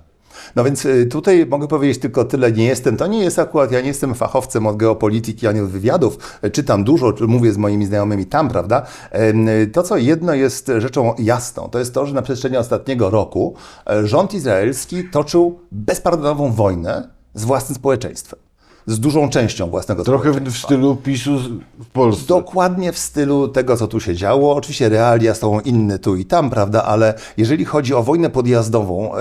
No 0.55 0.63
więc 0.63 0.85
y, 0.85 1.05
tutaj 1.05 1.45
mogę 1.45 1.67
powiedzieć 1.67 1.99
tylko 1.99 2.25
tyle, 2.25 2.51
nie 2.51 2.65
jestem, 2.65 2.97
to 2.97 3.07
nie 3.07 3.23
jest 3.23 3.39
akurat, 3.39 3.71
ja 3.71 3.81
nie 3.81 3.87
jestem 3.87 4.15
fachowcem 4.15 4.67
od 4.67 4.77
geopolityki 4.77 5.47
ani 5.47 5.59
od 5.59 5.69
wywiadów, 5.69 6.17
Y, 6.45 6.51
czytam 6.51 6.83
dużo, 6.83 7.13
mówię 7.27 7.53
z 7.53 7.57
moimi 7.57 7.85
znajomymi 7.85 8.25
tam, 8.25 8.50
prawda? 8.50 8.85
Y, 9.15 9.67
To, 9.67 9.83
co 9.83 9.97
jedno 9.97 10.33
jest 10.33 10.71
rzeczą 10.77 11.13
jasną, 11.19 11.69
to 11.69 11.79
jest 11.79 11.93
to, 11.93 12.05
że 12.05 12.13
na 12.13 12.21
przestrzeni 12.21 12.57
ostatniego 12.57 13.09
roku 13.09 13.55
e, 13.89 14.07
rząd 14.07 14.33
izraelski 14.33 15.09
toczył 15.12 15.59
bezpardonową 15.71 16.51
wojnę 16.51 17.09
z 17.33 17.45
własnym 17.45 17.75
społeczeństwem. 17.75 18.39
Z 18.87 18.99
dużą 18.99 19.29
częścią 19.29 19.69
własnego 19.69 20.03
Trochę 20.03 20.31
w, 20.31 20.57
stylu 20.57 20.95
PiSu 20.95 21.39
w 21.79 21.85
Polsce. 21.85 22.27
Dokładnie 22.27 22.91
w 22.91 22.97
stylu 22.97 23.47
tego, 23.47 23.77
co 23.77 23.87
tu 23.87 23.99
się 23.99 24.15
działo. 24.15 24.55
Oczywiście 24.55 24.89
realia 24.89 25.33
są 25.33 25.59
inne 25.59 25.99
tu 25.99 26.15
i 26.15 26.25
tam, 26.25 26.49
prawda, 26.49 26.83
ale 26.83 27.13
jeżeli 27.37 27.65
chodzi 27.65 27.93
o 27.93 28.03
wojnę 28.03 28.29
podjazdową 28.29 29.11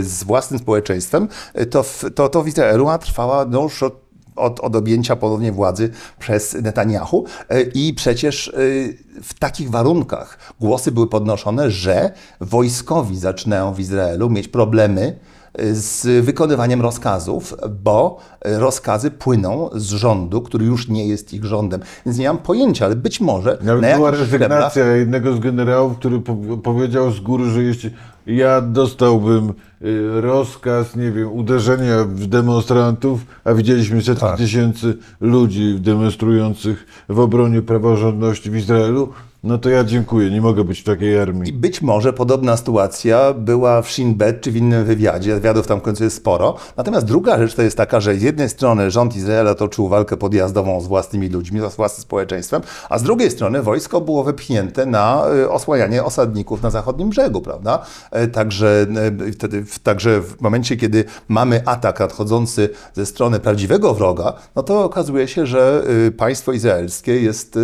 z 0.00 0.24
własnym 0.24 0.60
społeczeństwem, 0.60 1.28
y, 1.60 1.66
to, 1.66 1.82
w, 1.82 2.04
to, 2.14 2.28
to 2.28 2.42
w 2.42 2.48
Izraelu 2.48 2.88
trwała 3.00 3.44
no, 3.44 3.62
już 3.62 3.82
od, 3.82 4.10
od, 4.36 4.60
od 4.60 4.76
objęcia 4.76 5.16
ponownie 5.16 5.52
władzy 5.52 5.90
przez 6.18 6.54
Netanyahu 6.62 7.24
Y, 7.54 7.70
i 7.74 7.94
przecież 7.94 8.48
y, 8.48 8.96
w 9.22 9.34
takich 9.38 9.70
warunkach 9.70 10.38
głosy 10.60 10.92
były 10.92 11.06
podnoszone, 11.06 11.70
że 11.70 12.12
wojskowi 12.40 13.18
zaczynają 13.18 13.74
w 13.74 13.80
Izraelu 13.80 14.30
mieć 14.30 14.48
problemy 14.48 15.18
z 15.72 16.24
wykonywaniem 16.24 16.80
rozkazów, 16.80 17.54
bo 17.82 18.18
rozkazy 18.44 19.10
płyną 19.10 19.70
z 19.74 19.90
rządu, 19.90 20.42
który 20.42 20.66
już 20.66 20.88
nie 20.88 21.06
jest 21.06 21.32
ich 21.34 21.44
rządem. 21.44 21.80
Więc 22.06 22.18
nie 22.18 22.28
mam 22.28 22.38
pojęcia, 22.38 22.84
ale 22.86 22.96
być 22.96 23.20
może 23.20 23.58
Nawet 23.62 23.82
na 23.82 23.96
była 23.96 24.10
rezygnacja 24.10 24.86
jednego 24.96 25.36
z 25.36 25.40
generałów, 25.40 25.96
który 25.96 26.20
po, 26.20 26.36
powiedział 26.62 27.10
z 27.10 27.20
góry, 27.20 27.50
że 27.50 27.62
jeśli 27.62 27.90
ja 28.26 28.60
dostałbym 28.60 29.48
y, 29.82 30.20
rozkaz, 30.20 30.96
nie 30.96 31.12
wiem, 31.12 31.32
uderzenia 31.32 32.04
w 32.04 32.26
demonstrantów, 32.26 33.20
a 33.44 33.54
widzieliśmy 33.54 34.02
setki 34.02 34.20
Tak. 34.20 34.36
tysięcy 34.36 34.96
ludzi 35.20 35.76
demonstrujących 35.80 36.86
w 37.08 37.18
obronie 37.18 37.62
praworządności 37.62 38.50
w 38.50 38.56
Izraelu, 38.56 39.08
no 39.42 39.58
to 39.58 39.68
ja 39.70 39.84
dziękuję, 39.84 40.30
nie 40.30 40.40
mogę 40.40 40.64
być 40.64 40.80
w 40.80 40.84
takiej 40.84 41.14
I 41.14 41.18
armii. 41.18 41.52
być 41.52 41.82
może 41.82 42.12
podobna 42.12 42.56
sytuacja 42.56 43.34
była 43.34 43.82
w 43.82 43.90
Shin 43.90 44.14
Bet 44.14 44.40
czy 44.40 44.52
w 44.52 44.56
innym 44.56 44.84
wywiadzie. 44.84 45.34
Wywiadów 45.34 45.66
tam 45.66 45.78
w 45.78 45.82
końcu 45.82 46.04
jest 46.04 46.16
sporo. 46.16 46.56
Natomiast 46.76 47.06
druga 47.06 47.38
rzecz 47.38 47.54
to 47.54 47.62
jest 47.62 47.76
taka, 47.76 48.00
że 48.00 48.14
z 48.14 48.22
jednej 48.22 48.48
strony 48.48 48.90
rząd 48.90 49.16
Izraela 49.16 49.54
toczył 49.54 49.88
walkę 49.88 50.16
podjazdową 50.16 50.80
z 50.80 50.86
własnymi 50.86 51.28
ludźmi, 51.28 51.60
z 51.70 51.76
własnym 51.76 52.02
społeczeństwem, 52.02 52.62
a 52.90 52.98
z 52.98 53.02
drugiej 53.02 53.30
strony 53.30 53.62
wojsko 53.62 54.00
było 54.00 54.24
wypchnięte 54.24 54.86
na 54.86 55.22
y, 55.34 55.50
osłanianie 55.50 56.04
osadników 56.04 56.62
na 56.62 56.70
zachodnim 56.70 57.10
brzegu, 57.10 57.40
prawda? 57.40 57.82
E, 58.10 58.28
Także, 58.28 58.86
e, 59.28 59.32
wtedy, 59.32 59.64
także 59.82 60.20
w 60.20 60.40
momencie, 60.40 60.76
kiedy 60.76 61.04
mamy 61.28 61.62
atak 61.66 62.00
nadchodzący 62.00 62.68
ze 62.94 63.06
strony 63.06 63.40
prawdziwego 63.40 63.94
wroga, 63.94 64.32
no 64.56 64.62
to 64.62 64.84
okazuje 64.84 65.28
się, 65.28 65.46
że 65.46 65.84
państwo 66.16 66.52
izraelskie 66.52 67.20
jest, 67.20 67.58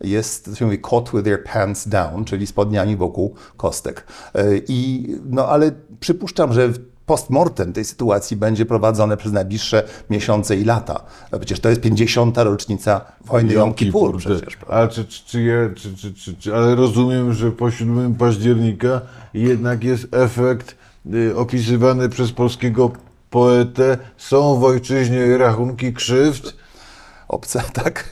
jest 0.00 0.44
to 0.44 0.54
się 0.54 0.64
mówi, 0.64 0.78
caught 0.90 1.21
with 1.22 1.24
their 1.24 1.44
pants 1.44 1.88
down, 1.88 2.24
czyli 2.24 2.46
spodniami 2.46 2.96
wokół 2.96 3.34
kostek. 3.56 4.06
Y, 4.38 4.62
I, 4.68 5.08
no 5.24 5.48
ale 5.48 5.72
przypuszczam, 6.00 6.52
że 6.52 6.72
postmortem 7.06 7.72
tej 7.72 7.84
sytuacji 7.84 8.36
będzie 8.36 8.66
prowadzone 8.66 9.16
przez 9.16 9.32
najbliższe 9.32 9.82
miesiące 10.10 10.56
i 10.56 10.64
lata. 10.64 11.00
Przecież 11.30 11.60
to 11.60 11.68
jest 11.68 11.80
50. 11.80 12.38
rocznica 12.38 13.00
wojny 13.24 13.52
Jom 13.52 13.74
Kippur 13.74 14.18
przecież. 14.18 14.58
Ale, 14.68 14.88
czy, 14.88 15.04
czy, 15.04 15.24
czy, 15.26 15.42
je- 15.42 15.70
czy, 15.76 15.96
czy, 15.96 16.14
czy, 16.14 16.34
czy, 16.36 16.54
ale 16.54 16.74
rozumiem, 16.74 17.32
że 17.32 17.52
po 17.52 17.70
7 17.70 18.14
października 18.14 19.00
jednak 19.34 19.84
jest 19.84 20.06
efekt 20.14 20.76
y, 21.14 21.36
opisywany 21.36 22.08
przez 22.08 22.32
polskiego 22.32 22.90
poetę. 23.30 23.98
Są 24.16 24.56
w 24.60 24.64
ojczyźnie 24.64 25.38
rachunki 25.38 25.92
krzywd, 25.92 26.56
Obce, 27.32 27.62
tak? 27.82 28.04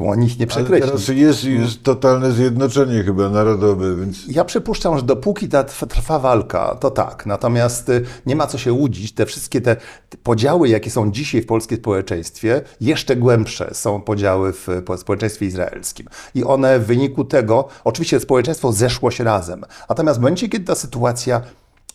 O 0.00 0.14
nich 0.14 0.38
nie 0.38 0.44
ale 0.44 0.46
przekreśli. 0.46 0.88
teraz 0.88 1.08
jest, 1.08 1.82
totalne 1.82 2.32
zjednoczenie 2.32 3.02
chyba 3.02 3.28
narodowe, 3.28 3.96
więc 3.96 4.18
Ja 4.28 4.44
przypuszczam, 4.44 4.96
że 4.96 5.02
dopóki 5.02 5.48
ta 5.48 5.64
trwa, 5.64 6.18
walka, 6.18 6.74
to 6.74 6.90
tak. 6.90 7.26
Natomiast 7.26 7.88
y, 7.88 8.04
nie 8.26 8.36
ma 8.36 8.46
co 8.46 8.58
się 8.58 8.72
łudzić. 8.72 9.12
Te 9.12 9.26
wszystkie 9.26 9.60
te 9.60 9.76
podziały, 10.22 10.68
jakie 10.68 10.90
są 10.90 11.10
dzisiaj 11.10 11.42
w 11.42 11.46
polskim 11.46 11.78
społeczeństwie, 11.78 12.62
jeszcze 12.80 13.16
głębsze 13.16 13.70
są 13.74 14.00
podziały 14.00 14.52
w 14.52 14.68
po- 14.86 14.96
społeczeństwie 14.98 15.46
izraelskim. 15.46 16.06
I 16.34 16.44
one 16.44 16.78
w 16.78 16.86
wyniku 16.86 17.24
tego, 17.24 17.68
oczywiście 17.84 18.20
społeczeństwo 18.20 18.72
zeszło 18.72 19.10
się 19.10 19.24
razem. 19.24 19.64
Natomiast 19.88 20.18
w 20.18 20.22
momencie, 20.22 20.48
kiedy 20.48 20.64
ta 20.64 20.74
sytuacja 20.74 21.40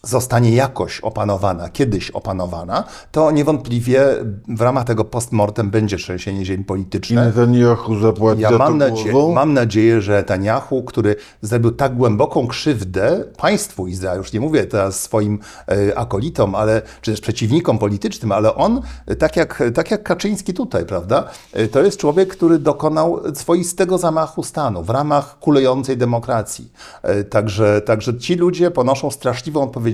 zostanie 0.08 0.52
jakoś 0.52 1.00
opanowana, 1.00 1.70
kiedyś 1.70 2.12
opanowana, 2.12 2.84
to 3.12 3.32
niewątpliwie 3.32 4.06
w 4.48 4.62
ramach 4.62 4.84
tego 4.84 5.06
postmortem 5.06 5.70
będzie 5.70 5.98
trzęsienie 5.98 6.46
ziemi 6.46 6.62
i 6.62 6.66
polityczne. 6.66 7.26
Netanyahu 7.26 8.00
zapłaci 8.00 8.42
Ja 8.42 8.50
za 8.50 8.58
to 8.58 8.64
mam, 8.64 8.78
nadzie- 8.78 9.14
mam 9.34 9.54
nadzieję, 9.54 10.02
że 10.02 10.12
Netanyahu, 10.12 10.84
który 10.84 11.16
zrobił 11.42 11.72
tak 11.72 11.96
głęboką 11.96 12.48
krzywdę 12.48 13.24
państwu 13.38 13.88
Izrael, 13.88 14.18
już 14.18 14.34
nie 14.34 14.40
mówię 14.40 14.66
teraz 14.66 15.02
swoim 15.02 15.40
e, 15.68 15.98
akolitom, 15.98 16.56
ale, 16.56 16.82
czy 17.02 17.12
też 17.12 17.22
przeciwnikom 17.22 17.78
politycznym, 17.80 18.32
ale 18.32 18.56
on, 18.56 18.82
e, 19.08 19.16
tak 19.16 19.36
jak, 19.36 19.64
tak 19.74 19.92
jak 19.92 20.04
Kaczyński 20.04 20.54
tutaj, 20.54 20.86
prawda, 20.86 21.30
e, 21.54 21.68
to 21.68 21.82
jest 21.84 21.98
człowiek, 21.98 22.30
który 22.30 22.60
dokonał 22.60 23.22
swoistego 23.36 23.98
zamachu 23.98 24.44
stanu 24.44 24.84
w 24.84 24.90
ramach 24.90 25.40
kulejącej 25.40 25.98
demokracji. 25.98 26.72
Także, 27.30 27.82
także 27.82 28.18
ci 28.18 28.36
ludzie 28.36 28.72
ponoszą 28.72 29.12
straszliwą 29.12 29.62
odpowiedzialność. 29.64 29.93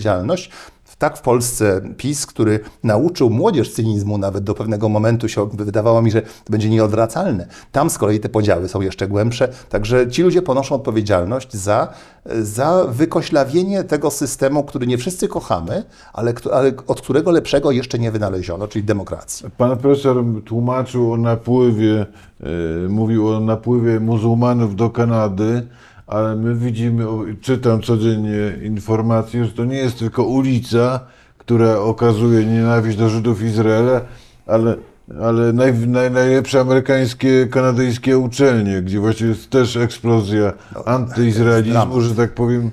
Tak 1.00 1.18
w 1.18 1.22
Polsce 1.22 1.82
PiS, 1.98 2.26
który 2.26 2.60
nauczył 2.84 3.30
młodzież 3.30 3.74
cynizmu 3.74 4.18
nawet 4.18 4.44
do 4.44 4.54
pewnego 4.54 4.90
momentu 4.90 5.30
się 5.30 5.50
wydawało 5.54 6.02
mi, 6.02 6.12
że 6.12 6.22
to 6.22 6.52
będzie 6.52 6.70
nieodwracalne. 6.70 7.48
Tam 7.72 7.90
z 7.90 7.98
kolei 7.98 8.20
te 8.20 8.30
podziały 8.30 8.70
są 8.70 8.82
jeszcze 8.82 9.08
głębsze, 9.08 9.48
także 9.70 10.12
ci 10.12 10.24
ludzie 10.24 10.42
ponoszą 10.42 10.76
odpowiedzialność 10.76 11.54
za, 11.54 11.94
za 12.42 12.86
wykoślawienie 12.90 13.84
tego 13.84 14.12
systemu, 14.12 14.64
który 14.64 14.88
nie 14.88 14.98
wszyscy 14.98 15.28
kochamy, 15.28 15.84
ale, 16.14 16.34
ale 16.54 16.72
od 16.88 17.02
którego 17.02 17.32
lepszego 17.32 17.72
jeszcze 17.72 18.00
nie 18.00 18.12
wynaleziono, 18.12 18.68
czyli 18.68 18.86
demokracji. 18.86 19.50
Pan 19.58 19.78
profesor 19.78 20.24
tłumaczył 20.46 21.14
o 21.14 21.18
napływie, 21.18 22.06
e, 22.40 22.46
mówił 22.90 23.28
o 23.28 23.40
napływie 23.40 24.00
muzułmanów 24.00 24.76
do 24.76 24.90
Kanady, 24.90 25.68
ale 26.10 26.36
my 26.36 26.56
widzimy, 26.56 27.06
czytam 27.42 27.82
codziennie 27.82 28.58
informacje, 28.64 29.46
że 29.46 29.52
to 29.52 29.66
nie 29.66 29.78
jest 29.78 30.00
tylko 30.00 30.24
ulica, 30.24 31.00
która 31.38 31.80
okazuje 31.80 32.46
nienawiść 32.46 32.98
do 32.98 33.10
Żydów 33.10 33.44
Izraela, 33.44 34.02
ale, 34.48 34.76
ale 35.22 35.54
naj, 35.54 35.74
naj, 35.88 36.12
najlepsze 36.12 36.60
amerykańskie, 36.60 37.48
kanadyjskie 37.48 38.18
uczelnie, 38.18 38.82
gdzie 38.82 39.00
właśnie 39.00 39.28
jest 39.28 39.50
też 39.50 39.78
eksplozja 39.78 40.54
antyizraelizmu, 40.86 42.02
że 42.02 42.16
tak 42.16 42.34
powiem, 42.34 42.72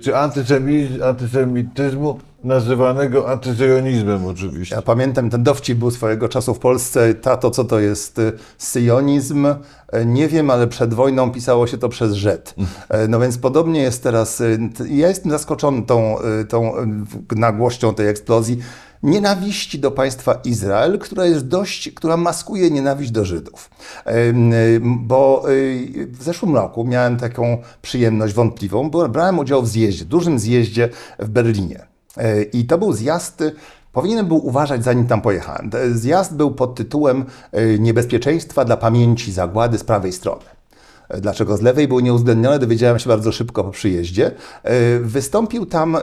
czy 0.00 0.16
antysemi, 0.16 0.88
antysemityzmu, 1.02 2.18
nazywanego 2.44 3.28
antyzjonizmem 3.30 4.26
oczywiście. 4.26 4.74
Ja 4.74 4.82
pamiętam, 4.82 5.30
ten 5.30 5.42
dowcip 5.42 5.78
był 5.78 5.90
swojego 5.90 6.28
czasu 6.28 6.54
w 6.54 6.58
Polsce. 6.58 7.14
Tato, 7.14 7.50
co 7.50 7.64
to 7.64 7.80
jest 7.80 8.18
y, 8.18 8.32
syjonizm? 8.58 9.46
E, 9.92 10.06
Nie 10.06 10.28
wiem, 10.28 10.50
ale 10.50 10.66
przed 10.66 10.94
wojną 10.94 11.30
pisało 11.30 11.66
się 11.66 11.78
to 11.78 11.88
przez 11.88 12.12
Żet. 12.12 12.54
E, 12.88 13.08
No 13.08 13.20
więc 13.20 13.38
podobnie 13.38 13.80
jest 13.82 14.02
teraz. 14.02 14.40
y, 14.40 14.58
Ja 14.88 15.08
jestem 15.08 15.30
zaskoczony 15.32 15.82
tą, 15.82 16.16
y, 16.40 16.44
tą 16.44 16.72
nagłością 17.36 17.94
tej 17.94 18.08
eksplozji 18.08 18.58
nienawiści 19.02 19.78
do 19.78 19.90
państwa 19.90 20.34
Izrael, 20.44 20.98
która 20.98 21.26
jest 21.26 21.48
dość, 21.48 21.90
która 21.94 22.16
maskuje 22.16 22.70
nienawiść 22.70 23.10
do 23.10 23.24
Żydów. 23.24 23.70
Y, 24.06 24.80
Bo 24.82 25.44
w 26.12 26.22
zeszłym 26.22 26.54
roku 26.54 26.84
miałem 26.84 27.16
taką 27.16 27.58
przyjemność 27.82 28.34
wątpliwą, 28.34 28.90
bo 28.90 29.08
brałem 29.08 29.38
udział 29.38 29.62
w 29.62 29.68
zjeździe, 29.68 30.04
dużym 30.04 30.38
zjeździe 30.38 30.88
w 31.18 31.28
Berlinie. 31.28 31.89
E, 32.16 32.42
I 32.42 32.64
to 32.64 32.78
był 32.78 32.92
zjazd, 32.92 33.40
y, 33.40 33.52
powinienem 33.92 34.26
był 34.26 34.46
uważać 34.46 34.84
zanim 34.84 35.06
tam 35.06 35.20
pojechałem. 35.20 35.70
Zjazd 35.92 36.34
był 36.34 36.50
pod 36.50 36.74
tytułem 36.74 37.24
y, 37.54 37.78
Niebezpieczeństwa 37.80 38.64
dla 38.64 38.76
pamięci 38.76 39.32
zagłady 39.32 39.78
z 39.78 39.84
prawej 39.84 40.12
strony. 40.12 40.44
E, 41.10 41.20
Dlaczego 41.20 41.56
z 41.56 41.62
lewej 41.62 41.88
były 41.88 42.02
nieuwzględnione, 42.02 42.58
dowiedziałem 42.58 42.98
się 42.98 43.08
bardzo 43.08 43.32
szybko 43.32 43.64
po 43.64 43.70
przyjeździe. 43.70 44.30
E, 44.62 44.98
Wystąpił 45.00 45.66
tam 45.66 45.96
y, 45.96 46.00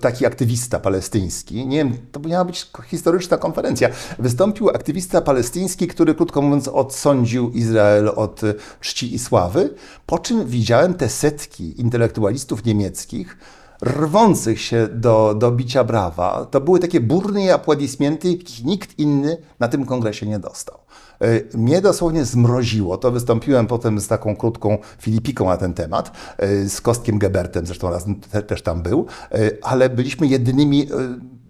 taki 0.00 0.26
aktywista 0.26 0.80
palestyński. 0.80 1.66
Nie 1.66 1.76
wiem, 1.76 1.96
to 2.12 2.20
miała 2.20 2.44
być 2.44 2.70
historyczna 2.86 3.36
konferencja. 3.36 3.88
Wystąpił 4.18 4.68
aktywista 4.68 5.20
palestyński, 5.20 5.88
który 5.88 6.14
krótko 6.14 6.42
mówiąc 6.42 6.68
odsądził 6.68 7.50
Izrael 7.50 8.08
od 8.16 8.40
czci 8.80 9.14
i 9.14 9.18
sławy. 9.18 9.74
Po 10.06 10.18
czym 10.18 10.46
widziałem 10.46 10.94
te 10.94 11.08
setki 11.08 11.80
intelektualistów 11.80 12.64
niemieckich, 12.64 13.36
rwących 13.82 14.60
się 14.60 14.88
do, 14.92 15.34
do 15.38 15.50
bicia 15.50 15.84
brawa. 15.84 16.46
To 16.50 16.60
były 16.60 16.78
takie 16.78 17.00
burne 17.00 17.54
aplodismenty, 17.54 18.32
jakich 18.32 18.64
nikt 18.64 18.98
inny 18.98 19.36
na 19.60 19.68
tym 19.68 19.86
kongresie 19.86 20.26
nie 20.26 20.38
dostał. 20.38 20.78
E, 21.20 21.58
Mnie 21.58 21.80
dosłownie 21.80 22.24
zmroziło. 22.24 22.96
To 22.96 23.10
wystąpiłem 23.10 23.66
potem 23.66 24.00
z 24.00 24.08
taką 24.08 24.36
krótką 24.36 24.78
filipiką 24.98 25.46
na 25.46 25.56
ten 25.56 25.74
temat, 25.74 26.12
e, 26.38 26.68
z 26.68 26.80
Kostkiem 26.80 27.18
Gebertem, 27.18 27.66
zresztą 27.66 27.90
razem 27.90 28.20
te, 28.20 28.42
też 28.42 28.62
tam 28.62 28.82
był, 28.82 29.06
e, 29.32 29.50
ale 29.62 29.90
byliśmy 29.90 30.26
jedynymi, 30.26 30.88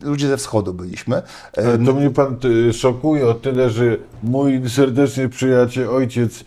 ludzie 0.03 0.29
ze 0.29 0.37
wschodu 0.37 0.75
byliśmy. 0.75 1.23
Ale 1.57 1.79
to 1.79 1.95
mnie 1.95 2.11
pan 2.11 2.37
y, 2.45 2.73
szokuje 2.73 3.27
o 3.27 3.35
tyle, 3.35 3.71
że 3.71 3.97
mój 4.23 4.71
serdeczny 4.71 5.29
przyjaciel, 5.29 5.89
ojciec 5.89 6.45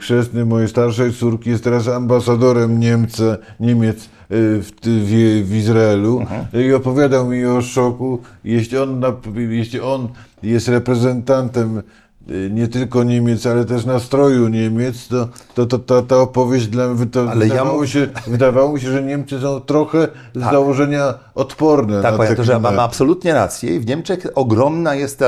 chrzestny 0.00 0.44
mojej 0.44 0.68
starszej 0.68 1.12
córki 1.12 1.50
jest 1.50 1.64
teraz 1.64 1.88
ambasadorem 1.88 2.80
Niemca, 2.80 3.24
Niemiec 3.60 4.04
y, 4.04 4.08
w, 4.30 4.70
w, 4.84 5.10
w 5.48 5.54
Izraelu 5.54 6.22
i 6.68 6.72
opowiadał 6.72 7.26
mi 7.28 7.46
o 7.46 7.62
szoku, 7.62 8.18
jeśli 8.44 8.78
on, 8.78 9.02
jeśli 9.50 9.80
on 9.80 10.08
jest 10.42 10.68
reprezentantem 10.68 11.82
y, 12.30 12.50
nie 12.52 12.68
tylko 12.68 13.02
Niemiec, 13.04 13.46
ale 13.46 13.64
też 13.64 13.84
nastroju 13.84 14.48
Niemiec, 14.48 15.08
to, 15.08 15.28
to, 15.54 15.66
to 15.66 15.78
ta, 15.78 16.02
ta 16.02 16.16
opowieść 16.16 16.66
dla 16.66 16.88
mnie 16.88 17.06
to 17.06 17.20
Ale 17.30 17.46
ja 17.46 17.52
wydawało, 17.54 17.78
mu- 17.80 17.86
się, 17.86 18.08
wydawało 18.26 18.72
mi 18.72 18.80
się, 18.80 18.90
że 18.92 19.02
Niemcy 19.02 19.40
są 19.40 19.60
trochę 19.60 20.08
z 20.34 20.40
założenia 20.40 21.14
odporne 21.34 22.02
Tak, 22.02 22.12
na 22.12 22.18
panie 22.18 22.28
te 22.30 22.34
doktorze, 22.36 22.52
ma, 22.52 22.58
klimaty. 22.58 22.76
ma 22.76 22.82
absolutnie 22.82 23.34
rację. 23.34 23.80
W 23.80 23.86
Niemczech 23.86 24.26
ogromna 24.34 24.94
jest 24.94 25.18
ta 25.18 25.26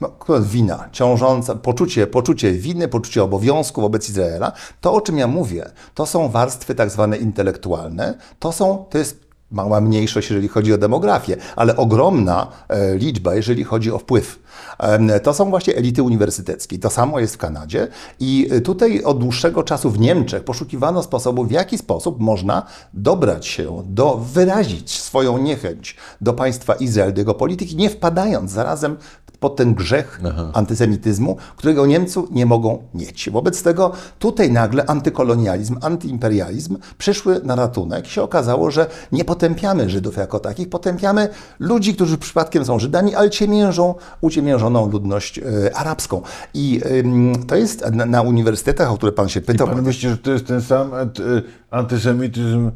no, 0.00 0.10
wina, 0.40 0.88
ciążąca, 0.92 1.54
poczucie, 1.54 2.06
poczucie 2.06 2.52
winy, 2.52 2.88
poczucie 2.88 3.22
obowiązku 3.22 3.80
wobec 3.80 4.08
Izraela. 4.08 4.52
To, 4.80 4.94
o 4.94 5.00
czym 5.00 5.18
ja 5.18 5.26
mówię, 5.26 5.70
to 5.94 6.06
są 6.06 6.28
warstwy 6.28 6.74
tak 6.74 6.90
zwane 6.90 7.16
intelektualne. 7.16 8.18
To, 8.38 8.52
są, 8.52 8.84
to 8.90 8.98
jest 8.98 9.28
mała 9.50 9.80
mniejszość, 9.80 10.30
jeżeli 10.30 10.48
chodzi 10.48 10.72
o 10.72 10.78
demografię, 10.78 11.36
ale 11.56 11.76
ogromna 11.76 12.46
e, 12.68 12.96
liczba, 12.96 13.34
jeżeli 13.34 13.64
chodzi 13.64 13.92
o 13.92 13.98
wpływ. 13.98 14.38
To 15.22 15.34
są 15.34 15.50
właśnie 15.50 15.76
elity 15.76 16.02
uniwersyteckie. 16.02 16.78
To 16.78 16.90
samo 16.90 17.20
jest 17.20 17.34
w 17.34 17.38
Kanadzie 17.38 17.88
i 18.20 18.48
e, 18.50 18.60
tutaj 18.60 19.02
od 19.02 19.18
dłuższego 19.18 19.62
czasu 19.62 19.90
w 19.90 19.98
Niemczech 19.98 20.44
poszukiwano 20.44 21.02
sposobu, 21.02 21.44
w 21.44 21.50
jaki 21.50 21.78
sposób 21.78 22.20
można 22.20 22.62
dobrać 22.94 23.46
się 23.46 23.82
do, 23.86 24.16
wyrazić 24.16 25.00
swoją 25.00 25.38
niechęć 25.38 25.96
do 26.20 26.32
państwa 26.32 26.74
Izrael, 26.74 27.12
do 27.12 27.20
jego 27.20 27.34
polityki, 27.34 27.76
nie 27.76 27.90
wpadając 27.90 28.50
zarazem 28.50 28.96
pod 29.40 29.56
ten 29.56 29.74
grzech 29.74 30.20
antysemityzmu, 30.52 31.36
którego 31.56 31.86
Niemcy 31.86 32.20
nie 32.30 32.46
mogą 32.46 32.82
mieć. 32.94 33.30
Wobec 33.30 33.62
tego 33.62 33.92
tutaj 34.18 34.52
nagle 34.52 34.86
antykolonializm, 34.86 35.76
antyimperializm 35.82 36.76
przyszły 36.98 37.40
na 37.44 37.54
ratunek. 37.54 38.06
Się 38.06 38.22
okazało, 38.22 38.70
że 38.70 38.86
nie 39.12 39.24
potępiamy 39.24 39.90
Żydów 39.90 40.16
jako 40.16 40.38
takich, 40.38 40.68
potępiamy 40.68 41.28
ludzi, 41.58 41.94
którzy 41.94 42.18
przypadkiem 42.18 42.64
są 42.64 42.78
Żydami, 42.78 43.14
ale 43.14 43.30
ciemiężą 43.30 43.94
uciemiężoną 44.20 44.90
ludność 44.90 45.38
e, 45.38 45.42
arabską. 45.76 46.22
I 46.54 46.80
ym, 46.90 47.44
to 47.46 47.56
jest 47.56 47.90
na, 47.92 48.06
na 48.06 48.22
uniwersytetach, 48.22 48.92
o 48.92 48.96
które 48.96 49.12
pan 49.12 49.28
się 49.28 49.40
pytał. 49.40 49.68
Pan 49.68 49.82
myśli, 49.82 50.08
że 50.08 50.18
to 50.18 50.30
jest 50.30 50.46
ten 50.46 50.62
sam 50.62 50.94
anty, 50.94 51.42
antysemityzm 51.70 52.64
yy, 52.64 52.70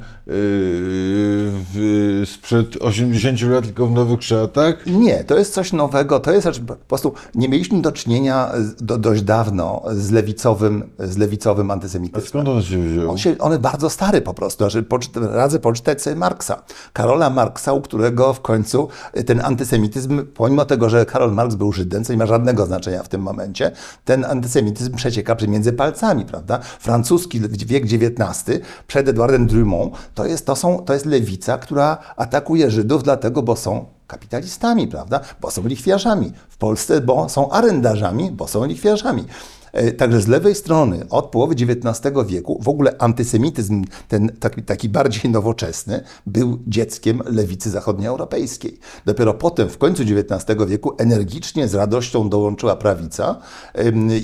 w, 1.74 2.22
sprzed 2.26 2.76
80 2.82 3.42
lat, 3.42 3.64
tylko 3.64 3.86
w 3.86 3.92
nowych 3.92 4.22
szatach? 4.22 4.86
Nie, 4.86 5.24
to 5.24 5.38
jest 5.38 5.54
coś 5.54 5.72
nowego. 5.72 6.20
To 6.20 6.32
jest 6.32 6.46
po 6.60 6.76
prostu 6.76 7.12
nie 7.34 7.48
mieliśmy 7.48 7.82
do 7.82 7.92
czynienia 7.92 8.52
do, 8.80 8.98
dość 8.98 9.22
dawno 9.22 9.82
z 9.92 10.10
lewicowym, 10.10 10.90
z 10.98 11.16
lewicowym 11.16 11.70
A 11.70 11.74
antysemityzmem. 11.74 12.28
skąd 12.28 12.48
on 12.48 12.62
się 12.62 12.78
wziął? 12.78 13.10
On, 13.10 13.18
się, 13.18 13.38
on 13.38 13.50
jest 13.52 13.62
bardzo 13.62 13.90
stary 13.90 14.20
po 14.20 14.34
prostu. 14.34 14.64
Znaczy, 14.64 14.82
poczyta, 14.82 15.20
radzę 15.20 15.58
poczytać 15.58 16.02
sobie 16.02 16.16
Marksa. 16.16 16.62
Karola 16.92 17.30
Marksa, 17.30 17.72
u 17.72 17.80
którego 17.80 18.32
w 18.32 18.40
końcu 18.40 18.88
ten 19.26 19.40
antysemityzm, 19.44 20.26
pomimo 20.34 20.64
tego, 20.64 20.88
że 20.88 21.06
Karol 21.06 21.32
Marx 21.32 21.54
był 21.54 21.72
Żydem, 21.72 22.04
co 22.04 22.12
nie 22.12 22.18
ma 22.18 22.26
żadnego 22.26 22.66
znaczenia 22.66 23.02
w 23.02 23.08
tym 23.08 23.20
momencie, 23.20 23.70
ten 24.04 24.24
antysemityzm 24.24 24.94
przecieka 24.94 25.36
między 25.48 25.72
palcami, 25.72 26.24
prawda? 26.24 26.58
Francuski 26.58 27.40
wiek 27.66 27.84
XIX 27.84 28.60
przed 28.86 29.08
Edwardem 29.08 29.46
Drummond 29.46 29.94
to 30.14 30.26
jest, 30.26 30.46
to, 30.46 30.56
są, 30.56 30.78
to 30.78 30.92
jest 30.92 31.06
lewica, 31.06 31.58
która 31.58 31.98
atakuje 32.16 32.70
Żydów 32.70 33.02
dlatego, 33.02 33.42
bo 33.42 33.56
są 33.56 33.84
kapitalistami, 34.12 34.88
prawda? 34.88 35.20
Bo 35.40 35.50
są 35.50 35.66
lichwiarzami. 35.66 36.32
W 36.48 36.56
Polsce, 36.56 37.00
bo 37.00 37.28
są 37.28 37.50
arendarzami, 37.50 38.30
bo 38.30 38.48
są 38.48 38.64
lichwiarzami. 38.64 39.24
E, 39.72 39.92
Także 39.92 40.20
z 40.20 40.28
lewej 40.28 40.54
strony 40.54 41.06
od 41.10 41.26
połowy 41.26 41.54
XIX 41.54 42.14
wieku 42.26 42.58
w 42.62 42.68
ogóle 42.68 42.94
antysemityzm, 42.98 43.84
ten 44.08 44.32
taki, 44.40 44.62
taki 44.62 44.88
bardziej 44.88 45.30
nowoczesny, 45.30 46.04
był 46.26 46.58
dzieckiem 46.66 47.22
lewicy 47.26 47.70
zachodnioeuropejskiej. 47.70 48.78
Dopiero 49.06 49.34
potem, 49.34 49.68
w 49.68 49.78
końcu 49.78 50.02
XIX 50.02 50.58
wieku, 50.66 50.94
energicznie, 50.98 51.68
z 51.68 51.74
radością 51.74 52.28
dołączyła 52.28 52.76
prawica 52.76 53.36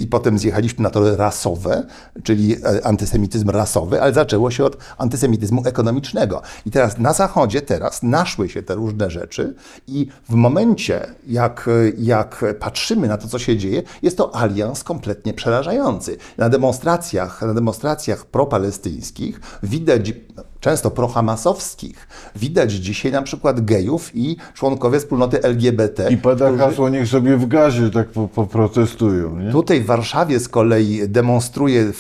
i 0.01 0.07
potem 0.07 0.39
zjechaliśmy 0.39 0.83
na 0.83 0.91
tory 0.91 1.17
rasowe, 1.17 1.87
czyli 2.23 2.57
e, 2.65 2.87
antysemityzm 2.87 3.51
rasowy, 3.51 4.03
ale 4.03 4.13
zaczęło 4.13 4.51
się 4.51 4.65
od 4.65 4.77
antysemityzmu 4.99 5.63
ekonomicznego. 5.65 6.43
I 6.67 6.71
teraz 6.71 6.99
na 6.99 7.13
Zachodzie 7.13 7.63
teraz 7.63 8.03
naszły 8.03 8.49
się 8.49 8.63
te 8.63 8.75
różne 8.75 9.11
rzeczy 9.11 9.55
i 9.87 10.09
w 10.29 10.35
momencie, 10.35 11.07
jak, 11.27 11.71
jak 11.99 12.45
patrzymy 12.61 13.09
na 13.09 13.17
to, 13.17 13.29
co 13.29 13.39
się 13.39 13.57
dzieje, 13.57 13.83
jest 14.03 14.17
to 14.17 14.37
alians 14.37 14.85
kompletnie 14.85 15.35
przerażający. 15.39 16.17
Na 16.39 16.49
demonstracjach, 16.49 17.43
na 17.43 17.55
demonstracjach 17.55 18.27
propalestyńskich 18.27 19.41
widać, 19.63 20.13
często 20.61 20.91
prohamasowskich, 20.91 22.09
widać 22.37 22.73
dzisiaj 22.73 23.13
na 23.13 23.23
przykład 23.23 23.65
gejów 23.65 24.11
i 24.15 24.37
członkowie 24.55 24.99
wspólnoty 24.99 25.43
LGBT. 25.43 26.09
I 26.11 26.17
pada 26.17 26.57
hasło, 26.57 26.89
niech 26.89 27.09
sobie 27.09 27.37
w 27.37 27.47
gazie 27.47 27.91
tak 27.91 28.09
po- 28.09 28.29
poprotestują, 28.29 29.39
nie? 29.41 29.53
Tutaj 29.53 29.81
w 29.81 29.87
Warszawie 29.87 30.41
z 30.41 30.49
kolei 30.49 31.09
demonstruje, 31.09 31.93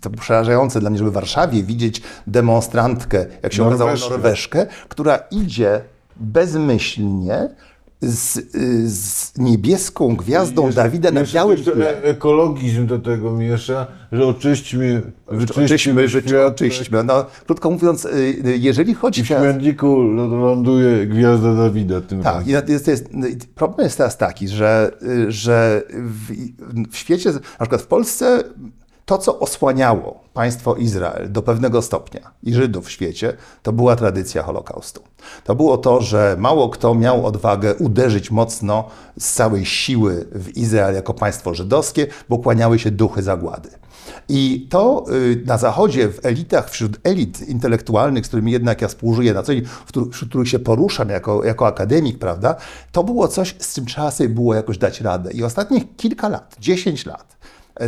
to 0.00 0.10
przerażające 0.10 0.80
dla 0.80 0.90
mnie, 0.90 0.98
żeby 0.98 1.10
w 1.10 1.14
Warszawie 1.14 1.62
widzieć 1.62 2.02
demonstrantkę, 2.26 3.26
jak 3.42 3.52
się 3.52 3.66
okazało. 3.66 3.90
Norweszkę, 4.10 4.66
która 4.88 5.16
idzie 5.30 5.80
bezmyślnie 6.16 7.48
z, 8.02 8.38
z 8.92 9.38
niebieską 9.38 10.16
gwiazdą 10.16 10.66
Jeszcze- 10.66 10.82
Dawida 10.82 11.10
na 11.10 11.24
białym 11.34 11.64
tle. 11.64 12.02
ekologizm 12.02 12.86
do 12.86 12.98
tego 12.98 13.32
miesza, 13.32 13.86
że 14.12 14.26
oczyśćmy, 14.26 15.02
wyczyśćmy 15.30 16.08
świat. 16.08 16.52
oczyśmy. 16.52 17.04
No, 17.04 17.26
krótko 17.46 17.70
mówiąc, 17.70 18.04
y, 18.04 18.08
y, 18.46 18.56
jeżeli 18.58 18.94
chodzi 18.94 19.20
I 19.20 19.24
w 19.24 19.26
śmietniku 19.26 20.02
ląduje 20.02 21.06
gwiazda 21.06 21.54
Dawida 21.54 22.00
tym 22.00 22.22
Tak, 22.22 22.46
jest, 22.46 22.88
jest, 22.88 23.08
problem 23.54 23.84
jest 23.84 23.96
teraz 23.96 24.16
taki, 24.18 24.48
że, 24.48 24.90
y, 25.02 25.32
że 25.32 25.82
w, 25.92 26.32
w 26.90 26.96
świecie, 26.96 27.32
na 27.32 27.40
przykład 27.58 27.82
w 27.82 27.86
Polsce, 27.86 28.42
to 29.10 29.18
co 29.18 29.38
osłaniało 29.38 30.20
państwo 30.34 30.74
Izrael 30.74 31.32
do 31.32 31.42
pewnego 31.42 31.82
stopnia 31.82 32.30
i 32.42 32.54
Żydów 32.54 32.86
w 32.86 32.90
świecie, 32.90 33.36
to 33.62 33.72
była 33.72 33.96
tradycja 33.96 34.42
Holokaustu. 34.42 35.02
To 35.44 35.54
było 35.54 35.78
to, 35.78 36.00
że 36.00 36.36
mało 36.38 36.68
kto 36.68 36.94
miał 36.94 37.26
odwagę 37.26 37.74
uderzyć 37.74 38.30
mocno 38.30 38.84
z 39.18 39.32
całej 39.32 39.66
siły 39.66 40.26
w 40.32 40.56
Izrael 40.56 40.94
jako 40.94 41.14
państwo 41.14 41.54
żydowskie, 41.54 42.06
bo 42.28 42.38
kłaniały 42.38 42.78
się 42.78 42.90
duchy 42.90 43.22
zagłady. 43.22 43.70
I 44.28 44.66
to 44.70 45.04
y, 45.12 45.42
na 45.46 45.58
Zachodzie, 45.58 46.08
w 46.08 46.26
elitach, 46.26 46.70
wśród 46.70 46.98
elit 47.04 47.48
intelektualnych, 47.48 48.24
z 48.24 48.28
którymi 48.28 48.52
jednak 48.52 48.82
ja 48.82 48.88
współżyję 48.88 49.34
na 49.34 49.42
co 49.42 49.54
dzień, 49.54 49.64
wśród 50.12 50.28
których 50.30 50.48
się 50.48 50.58
poruszam 50.58 51.08
jako, 51.08 51.44
jako 51.44 51.66
akademik, 51.66 52.18
prawda, 52.18 52.56
to 52.92 53.04
było 53.04 53.28
coś, 53.28 53.56
z 53.58 53.74
czym 53.74 53.86
trzeba 53.86 54.10
sobie 54.10 54.28
było 54.28 54.54
jakoś 54.54 54.78
dać 54.78 55.00
radę. 55.00 55.32
I 55.32 55.44
ostatnich 55.44 55.96
kilka 55.96 56.28
lat, 56.28 56.56
10 56.60 57.06
lat, 57.06 57.39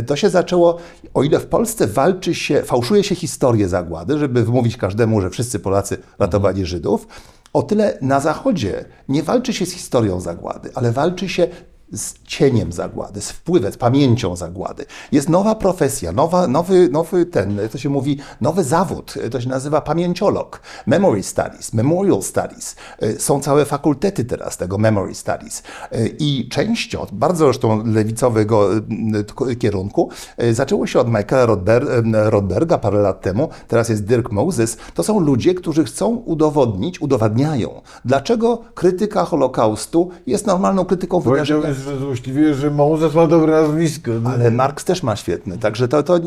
to 0.07 0.15
się 0.15 0.29
zaczęło, 0.29 0.77
o 1.13 1.23
ile 1.23 1.39
w 1.39 1.45
Polsce 1.45 1.87
walczy 1.87 2.35
się, 2.35 2.63
fałszuje 2.63 3.03
się 3.03 3.15
historię 3.15 3.67
zagłady, 3.67 4.17
żeby 4.19 4.43
wmówić 4.43 4.77
każdemu, 4.77 5.21
że 5.21 5.29
wszyscy 5.29 5.59
Polacy 5.59 5.97
ratowali 6.19 6.65
Żydów, 6.65 7.07
o 7.53 7.63
tyle 7.63 7.97
na 8.01 8.19
Zachodzie 8.19 8.85
nie 9.09 9.23
walczy 9.23 9.53
się 9.53 9.65
z 9.65 9.71
historią 9.71 10.19
zagłady, 10.19 10.69
ale 10.75 10.91
walczy 10.91 11.29
się 11.29 11.47
z 11.91 12.13
cieniem 12.23 12.71
zagłady, 12.71 13.21
z 13.21 13.31
wpływem, 13.31 13.73
z 13.73 13.77
pamięcią 13.77 14.35
zagłady. 14.35 14.85
Jest 15.11 15.29
nowa 15.29 15.55
profesja, 15.55 16.11
nowa, 16.11 16.47
nowy, 16.47 16.89
nowy 16.89 17.25
ten, 17.25 17.59
to 17.71 17.77
się 17.77 17.89
mówi, 17.89 18.19
nowy 18.41 18.63
zawód, 18.63 19.13
to 19.31 19.41
się 19.41 19.49
nazywa 19.49 19.81
pamięciolog, 19.81 20.61
memory 20.87 21.23
studies, 21.23 21.73
memorial 21.73 22.21
studies. 22.21 22.75
Y, 23.03 23.19
Są 23.19 23.41
całe 23.41 23.65
fakultety 23.65 24.25
teraz 24.25 24.57
tego 24.57 24.77
memory 24.77 25.15
studies. 25.15 25.63
Y, 25.93 26.15
I 26.19 26.49
częścią, 26.49 27.05
bardzo 27.11 27.45
zresztą 27.45 27.85
lewicowego 27.85 28.69
y, 29.49 29.55
kierunku, 29.55 30.09
zaczęło 30.51 30.87
się 30.87 30.99
od 30.99 31.07
Michaela 31.07 31.45
Rodber, 31.45 31.87
Rodberga 32.13 32.77
parę 32.77 32.99
lat 32.99 33.21
temu, 33.21 33.49
teraz 33.67 33.89
jest 33.89 34.05
Dirk 34.05 34.31
Moses. 34.31 34.77
To 34.93 35.03
są 35.03 35.19
ludzie, 35.19 35.53
którzy 35.53 35.83
chcą 35.83 36.09
udowodnić, 36.15 37.01
udowadniają, 37.01 37.81
dlaczego 38.05 38.61
krytyka 38.73 39.25
Holokaustu 39.25 40.09
jest 40.27 40.47
normalną 40.47 40.85
krytyką 40.85 41.21
że 41.43 41.72
złośliwie, 41.99 42.53
że 42.53 42.71
Mozes 42.71 43.13
ma 43.13 43.27
dobre 43.27 43.61
nazwisko. 43.61 44.11
no. 44.21 44.29
ale 44.29 44.51
Marx 44.51 44.85
też 44.85 45.03
ma 45.03 45.15
świetny, 45.15 45.57
także 45.57 45.87
to, 45.87 46.03
to 46.03 46.19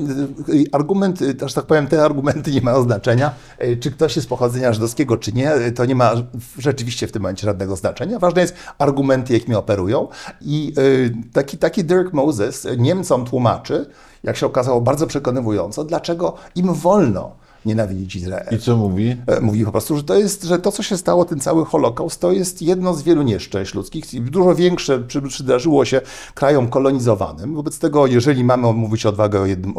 argument, 0.72 1.20
że 1.46 1.54
tak 1.54 1.66
powiem, 1.66 1.86
te 1.86 2.04
argumenty 2.04 2.50
nie 2.50 2.60
mają 2.60 2.82
znaczenia. 2.82 3.34
Y, 3.64 3.76
Czy 3.76 3.90
ktoś 3.90 4.16
jest 4.16 4.28
pochodzenia 4.28 4.72
żydowskiego, 4.72 5.16
czy 5.16 5.32
nie, 5.32 5.54
y, 5.56 5.72
to 5.72 5.84
nie 5.84 5.94
ma 5.94 6.12
rzeczywiście 6.58 7.06
w 7.06 7.12
tym 7.12 7.22
momencie 7.22 7.44
żadnego 7.44 7.76
znaczenia. 7.76 8.18
Ważne 8.18 8.40
jest 8.42 8.54
argumenty, 8.78 9.32
jakimi 9.32 9.54
operują. 9.54 10.08
I 10.40 10.72
y, 10.78 11.14
taki, 11.32 11.58
taki 11.58 11.84
Dirk 11.84 12.12
Moses 12.12 12.66
Niemcom 12.78 13.24
tłumaczy, 13.24 13.86
jak 14.22 14.36
się 14.36 14.46
okazało 14.46 14.80
bardzo 14.80 15.06
przekonywująco, 15.06 15.84
dlaczego 15.84 16.34
im 16.54 16.74
wolno 16.74 17.45
nienawidzić 17.66 18.16
Izrael. 18.16 18.46
I 18.54 18.58
co 18.58 18.76
mówi? 18.76 19.16
E, 19.26 19.40
Mówi 19.40 19.64
po 19.64 19.72
prostu, 19.72 19.96
że 19.96 20.02
to 20.04 20.14
jest, 20.14 20.44
że 20.44 20.58
to, 20.58 20.72
co 20.72 20.82
się 20.82 20.96
stało, 20.96 21.24
ten 21.24 21.40
cały 21.40 21.64
Holokaust, 21.64 22.20
to 22.20 22.32
jest 22.32 22.62
jedno 22.62 22.94
z 22.94 23.02
wielu 23.02 23.22
nieszczęść 23.22 23.74
ludzkich. 23.74 24.30
Dużo 24.30 24.54
większe 24.54 24.98
przy- 24.98 25.22
przydarzyło 25.22 25.84
się 25.84 26.00
krajom 26.34 26.68
kolonizowanym. 26.68 27.54
Wobec 27.54 27.78
tego, 27.78 28.06
jeżeli 28.06 28.44
mamy 28.44 28.72
mówić 28.72 29.06
odwagę 29.06 29.40
o 29.40 29.46
jednym. 29.46 29.74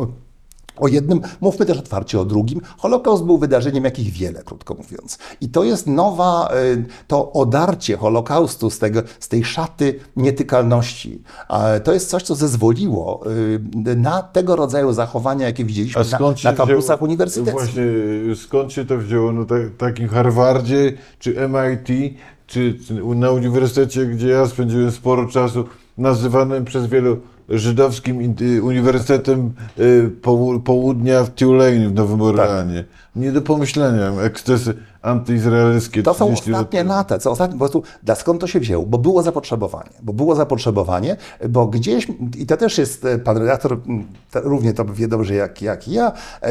O, 0.78 0.88
jednym, 0.88 1.22
mówmy 1.42 1.66
też 1.66 1.78
otwarcie 1.78 2.20
o 2.20 2.26
drugim. 2.26 2.62
Holokaust 2.78 3.24
był 3.24 3.38
wydarzeniem, 3.38 3.84
jakich 3.84 4.14
wiele, 4.14 4.44
krótko 4.44 4.74
mówiąc. 4.74 5.18
I 5.42 5.50
to 5.50 5.64
jest 5.64 5.88
nowa, 5.88 6.50
y, 6.74 6.86
to 7.08 7.32
odarcie 7.34 7.98
Holokaustu 7.98 8.70
z, 8.70 8.80
tego, 8.80 9.02
z 9.20 9.28
tej 9.28 9.46
szaty 9.46 10.00
nietykalności. 10.16 11.22
To 11.84 11.94
jest 11.94 12.10
coś, 12.10 12.24
co 12.24 12.36
zezwoliło 12.36 13.24
y, 13.88 13.96
na 13.96 14.22
tego 14.22 14.56
rodzaju 14.56 14.94
zachowania, 14.94 15.46
jakie 15.46 15.66
widzieliśmy 15.66 16.02
na, 16.12 16.34
na 16.44 16.54
kampusach 16.54 17.02
uniwersyteckich. 17.02 17.64
Właśnie, 17.64 17.86
skąd 18.36 18.74
się 18.74 18.86
to 18.86 18.98
wzięło? 18.98 19.32
No, 19.32 19.46
tak, 19.46 19.62
takim 19.78 20.08
Harvardzie, 20.08 20.94
czy 21.20 21.36
MIT, 21.50 22.18
czy, 22.48 22.80
czy 22.88 22.94
na 22.94 23.32
uniwersytecie, 23.32 24.06
gdzie 24.06 24.28
ja 24.28 24.48
spędziłem 24.48 24.92
sporo 24.92 25.28
czasu, 25.28 25.66
nazywanym 25.98 26.66
przez 26.66 26.88
wielu 26.88 27.18
żydowskim 27.50 28.36
y, 28.42 28.64
Uniwersytetem 28.64 29.54
y, 29.80 30.12
Połu- 30.22 30.60
Południa 30.64 31.24
w 31.24 31.30
Tulane 31.30 31.88
w 31.90 31.94
Nowym 31.94 32.22
Orleanie. 32.22 32.86
Nie 33.16 33.32
do 33.32 33.42
pomyślenia, 33.42 34.12
ekscesy 34.22 34.74
antyizraelskie. 35.02 36.04
To 36.04 36.14
są 36.14 36.26
30 36.26 36.52
lat 36.52 36.60
ostatnie 36.60 36.80
temu. 36.80 36.90
lata, 36.92 37.20
co 37.20 37.32
ostatnie, 37.32 37.54
po 37.54 37.60
prostu, 37.60 37.84
dla 38.04 38.16
skąd 38.16 38.42
to 38.42 38.48
się 38.48 38.60
wzięło? 38.60 38.86
Bo 38.86 38.98
było 38.98 39.24
zapotrzebowanie, 39.24 39.90
bo 40.04 40.14
było 40.14 40.36
zapotrzebowanie, 40.36 41.18
bo 41.50 41.68
gdzieś, 41.68 42.08
i 42.38 42.46
to 42.46 42.58
też 42.58 42.78
jest, 42.78 43.06
e, 43.06 43.20
pan 43.20 43.38
redaktor 43.38 43.74
m, 43.88 44.04
to 44.32 44.42
równie 44.42 44.74
to 44.74 44.86
wie 44.86 45.08
dobrze 45.08 45.36
jak, 45.36 45.62
jak 45.62 45.88
ja, 45.88 46.12
e, 46.42 46.50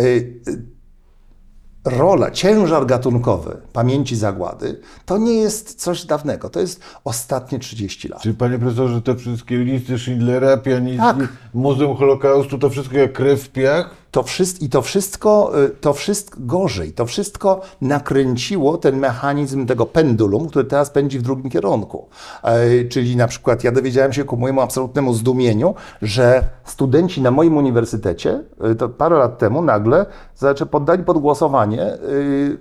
rola, 1.86 2.30
ciężar 2.30 2.86
gatunkowy 2.86 3.56
pamięci 3.72 4.16
zagłady, 4.16 4.80
to 5.06 5.18
nie 5.18 5.34
jest 5.34 5.74
coś 5.74 6.04
dawnego, 6.04 6.50
to 6.50 6.60
jest 6.60 6.80
ostatnie 7.04 7.58
30 7.58 8.08
lat. 8.08 8.22
Czyli 8.22 8.34
panie 8.34 8.58
profesorze, 8.58 9.02
te 9.02 9.16
wszystkie 9.16 9.58
listy 9.58 9.98
Schindlera, 9.98 10.56
pianistki, 10.56 11.00
Tak. 11.02 11.28
Muzeum 11.54 11.96
Holokaustu, 11.96 12.58
to 12.58 12.70
wszystko 12.70 12.96
jak 12.96 13.12
krew 13.12 13.42
w 13.42 13.48
piach? 13.48 14.05
To 14.10 14.22
wszystko, 14.22 14.64
I 14.64 14.68
to 14.68 14.82
wszystko, 14.82 15.52
y, 15.64 15.70
to 15.70 15.92
wszystko 15.92 16.36
gorzej, 16.40 16.92
to 16.92 17.06
wszystko 17.06 17.60
nakręciło 17.80 18.78
ten 18.78 18.96
mechanizm 18.96 19.66
tego 19.66 19.86
pendulum, 19.86 20.48
który 20.48 20.64
teraz 20.64 20.90
pędzi 20.90 21.18
w 21.18 21.22
drugim 21.22 21.50
kierunku. 21.50 22.08
E, 22.42 22.84
Czyli 22.84 23.16
na 23.16 23.28
przykład 23.28 23.64
ja 23.64 23.72
dowiedziałem 23.72 24.12
się 24.12 24.24
ku 24.24 24.36
mojemu 24.36 24.60
absolutnemu 24.60 25.14
zdumieniu, 25.14 25.74
że 26.02 26.44
studenci 26.64 27.22
na 27.22 27.30
moim 27.30 27.56
uniwersytecie, 27.56 28.40
y, 28.70 28.74
to 28.74 28.88
parę 28.88 29.18
lat 29.18 29.38
temu 29.38 29.62
nagle 29.62 30.06
znaczy 30.34 30.66
poddali 30.66 31.04
pod 31.04 31.18
głosowanie 31.18 31.94
y, 31.94 32.58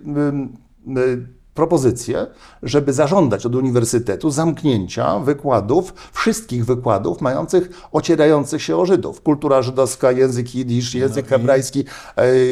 propozycję, 1.56 2.28
żeby 2.64 2.94
zażądać 2.94 3.46
od 3.46 3.56
uniwersytetu 3.56 4.30
zamknięcia 4.30 5.20
wykładów, 5.20 5.94
wszystkich 6.14 6.66
wykładów 6.66 7.22
mających, 7.22 7.70
ocierających 7.92 8.62
się 8.64 8.78
o 8.78 8.86
Żydów. 8.86 9.22
Kultura 9.22 9.62
żydowska, 9.62 10.12
język 10.12 10.56
jidysz, 10.56 10.96
język 10.96 11.28
hebrajski, 11.28 11.86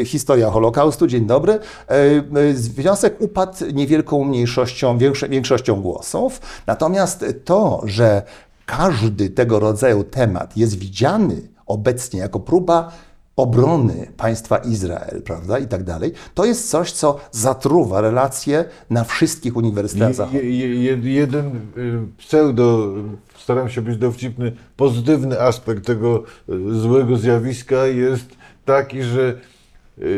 e, 0.01 0.05
historia 0.05 0.49
Holokaustu, 0.49 1.07
dzień 1.07 1.25
dobry. 1.25 1.53
E, 1.53 1.59
e, 1.89 2.53
związek 2.53 3.21
upadł 3.21 3.65
niewielką 3.73 4.23
mniejszością, 4.23 4.97
większo- 4.97 5.29
większością 5.29 5.81
głosów. 5.81 6.41
Natomiast 6.67 7.25
to, 7.45 7.81
że 7.85 8.21
każdy 8.65 9.29
tego 9.29 9.59
rodzaju 9.59 10.03
temat 10.03 10.57
jest 10.57 10.79
widziany 10.79 11.41
obecnie 11.65 12.19
jako 12.19 12.39
próba 12.39 12.91
obrony 13.35 14.07
państwa 14.17 14.57
Izrael, 14.57 15.21
prawda, 15.21 15.59
i 15.59 15.67
tak 15.67 15.83
dalej, 15.83 16.11
to 16.33 16.45
jest 16.45 16.69
coś, 16.69 16.91
co 16.91 17.19
zatruwa 17.31 18.01
relacje 18.01 18.65
na 18.89 19.03
wszystkich 19.03 19.55
uniwersytetach 19.55 20.15
zachodnich. 20.15 20.43
Je, 20.43 20.83
je, 20.83 21.13
jeden 21.13 21.47
y, 21.77 22.17
pseudo, 22.17 22.93
staram 23.37 23.69
się 23.69 23.81
być 23.81 23.97
dowcipny, 23.97 24.51
pozytywny 24.77 25.41
aspekt 25.41 25.85
tego 25.85 26.23
y, 26.49 26.79
złego 26.79 27.17
zjawiska 27.17 27.85
jest 27.85 28.25
taki, 28.65 29.03
że 29.03 29.39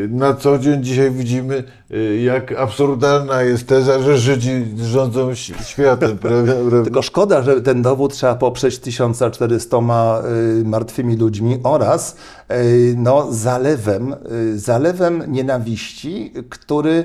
na 0.10 0.34
co 0.34 0.60
dzień 0.60 0.84
dzisiaj 0.84 1.12
widzimy, 1.12 1.64
y, 1.92 2.22
jak 2.22 2.52
absurdalna 2.52 3.42
jest 3.42 3.68
teza, 3.68 4.00
że 4.00 4.18
Żydzi 4.18 4.66
rządzą 4.78 5.36
światem. 5.36 6.18
prawda? 6.18 6.54
Tylko 6.84 7.02
szkoda, 7.02 7.42
że 7.42 7.62
ten 7.62 7.82
dowód 7.82 8.14
trzeba 8.14 8.36
poprzeć 8.36 8.80
1400 8.80 9.78
y, 9.78 10.66
martwymi 10.66 11.16
ludźmi 11.18 11.60
oraz 11.64 12.16
y, 12.52 12.96
no, 12.98 13.32
zalewem, 13.32 14.16
y, 14.32 14.60
zalewem 14.60 15.24
nienawiści, 15.28 16.34
który 16.50 17.04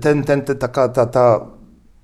ten, 0.00 0.24
ten, 0.24 0.42
ten, 0.42 0.58
taka, 0.58 0.88
ta, 0.88 1.06
ta 1.06 1.57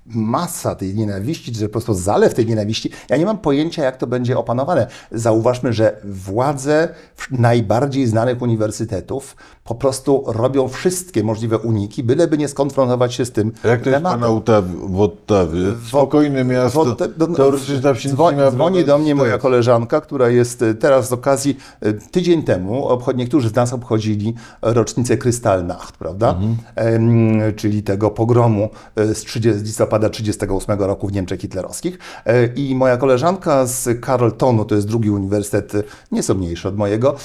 masa 0.05 0.75
tej 0.75 0.95
nienawiści, 0.95 1.51
czy 1.51 1.63
po 1.65 1.69
prostu 1.71 1.93
zalew 1.93 2.33
tej 2.33 2.45
nienawiści, 2.45 2.91
ja 3.09 3.17
nie 3.17 3.25
mam 3.25 3.37
pojęcia, 3.37 3.83
jak 3.83 3.97
to 3.97 4.07
będzie 4.07 4.37
opanowane. 4.37 4.87
Zauważmy, 5.11 5.73
że 5.73 5.97
władze 6.03 6.89
najbardziej 7.31 8.07
znanych 8.07 8.41
uniwersytetów 8.41 9.35
po 9.63 9.75
prostu 9.75 10.23
robią 10.27 10.67
wszystkie 10.67 11.23
możliwe 11.23 11.57
uniki, 11.57 12.03
byleby 12.03 12.37
nie 12.37 12.47
skonfrontować 12.47 13.13
się 13.13 13.25
z 13.25 13.31
tym 13.31 13.47
Jak 13.47 13.61
to 13.63 13.69
jest 13.71 13.83
tematem. 13.97 14.19
pana 14.21 14.33
Ottawie, 14.33 14.69
w 14.87 14.99
Ottawie? 15.01 15.59
Spokojne 15.87 16.43
miasto, 16.43 16.85
Bo 16.85 16.95
te- 16.95 17.07
do- 17.07 17.27
teoretycznie 17.27 17.79
tam 17.79 17.95
się 17.95 18.09
dzwoni, 18.09 18.37
dzwoni 18.51 18.85
do 18.85 18.97
mnie 18.97 19.15
moja 19.15 19.37
koleżanka, 19.37 20.01
która 20.01 20.29
jest 20.29 20.61
e, 20.61 20.73
teraz 20.73 21.09
z 21.09 21.13
okazji, 21.13 21.57
e, 21.81 21.93
tydzień 21.93 22.43
temu, 22.43 22.87
obchod, 22.87 23.17
niektórzy 23.17 23.49
z 23.49 23.55
nas 23.55 23.73
obchodzili 23.73 24.33
rocznicę 24.61 25.17
Krystalnacht, 25.17 25.97
prawda? 25.97 26.29
Mhm. 26.29 26.55
Em, 26.75 27.39
czyli 27.55 27.83
tego 27.83 28.11
pogromu 28.11 28.69
z 28.95 29.19
30, 29.19 29.63
listopada 29.63 29.94
1938 29.99 30.79
roku 30.79 31.07
w 31.07 31.11
Niemczech 31.11 31.41
hitlerowskich. 31.41 31.99
E, 32.25 32.45
I 32.45 32.75
moja 32.75 32.97
koleżanka 32.97 33.65
z 33.65 34.05
Carletonu, 34.05 34.65
to 34.65 34.75
jest 34.75 34.87
drugi 34.87 35.09
uniwersytet, 35.09 35.75
e, 35.75 35.83
nieco 36.11 36.35
mniejszy 36.35 36.67
od 36.67 36.77
mojego, 36.77 37.15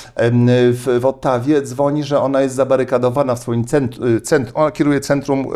w, 0.72 0.98
w 1.00 1.06
Ottawie 1.06 1.62
dzwoni, 1.62 2.04
że 2.04 2.20
ona 2.20 2.40
jest 2.42 2.54
zabarykadowana 2.54 3.34
w 3.34 3.38
swoim 3.38 3.64
centrum, 3.64 4.20
cent, 4.22 4.50
ona 4.54 4.70
kieruje 4.70 5.00
Centrum 5.00 5.46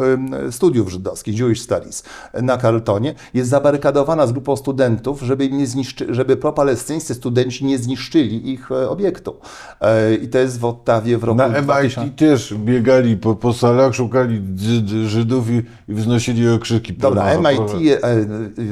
Studiów 0.51 0.91
Żydowskich, 0.91 1.39
Jewish 1.39 1.63
Studies 1.63 2.03
na 2.43 2.59
Carletonie, 2.59 3.15
jest 3.35 3.51
zabarykadowana 3.51 4.27
z 4.27 4.33
grupą 4.33 4.57
studentów, 4.57 5.21
żeby, 5.23 5.51
nie 5.51 5.67
zniszczy, 5.67 6.15
żeby 6.15 6.37
propalestyńscy 6.37 7.15
studenci 7.15 7.65
nie 7.65 7.79
zniszczyli 7.79 8.53
ich 8.53 8.73
e, 8.73 8.89
obiektu. 8.89 9.37
E, 9.81 10.15
I 10.15 10.29
to 10.29 10.39
jest 10.39 10.61
w 10.61 10.65
Ottawie 10.65 11.19
w 11.19 11.25
roku 11.25 11.39
Na 11.39 11.49
2000. 11.49 12.05
MIT 12.05 12.17
też 12.17 12.55
biegali 12.55 13.17
po, 13.17 13.35
po 13.35 13.53
salach, 13.53 13.95
szukali 13.95 14.43
Żyd, 14.57 14.89
Żydów 14.89 15.51
i, 15.51 15.63
i 15.89 15.95
wznosili 15.95 16.49
okrzyki. 16.49 16.95
Dobra, 17.09 17.39
MIT, 17.39 17.93
e, 17.93 18.05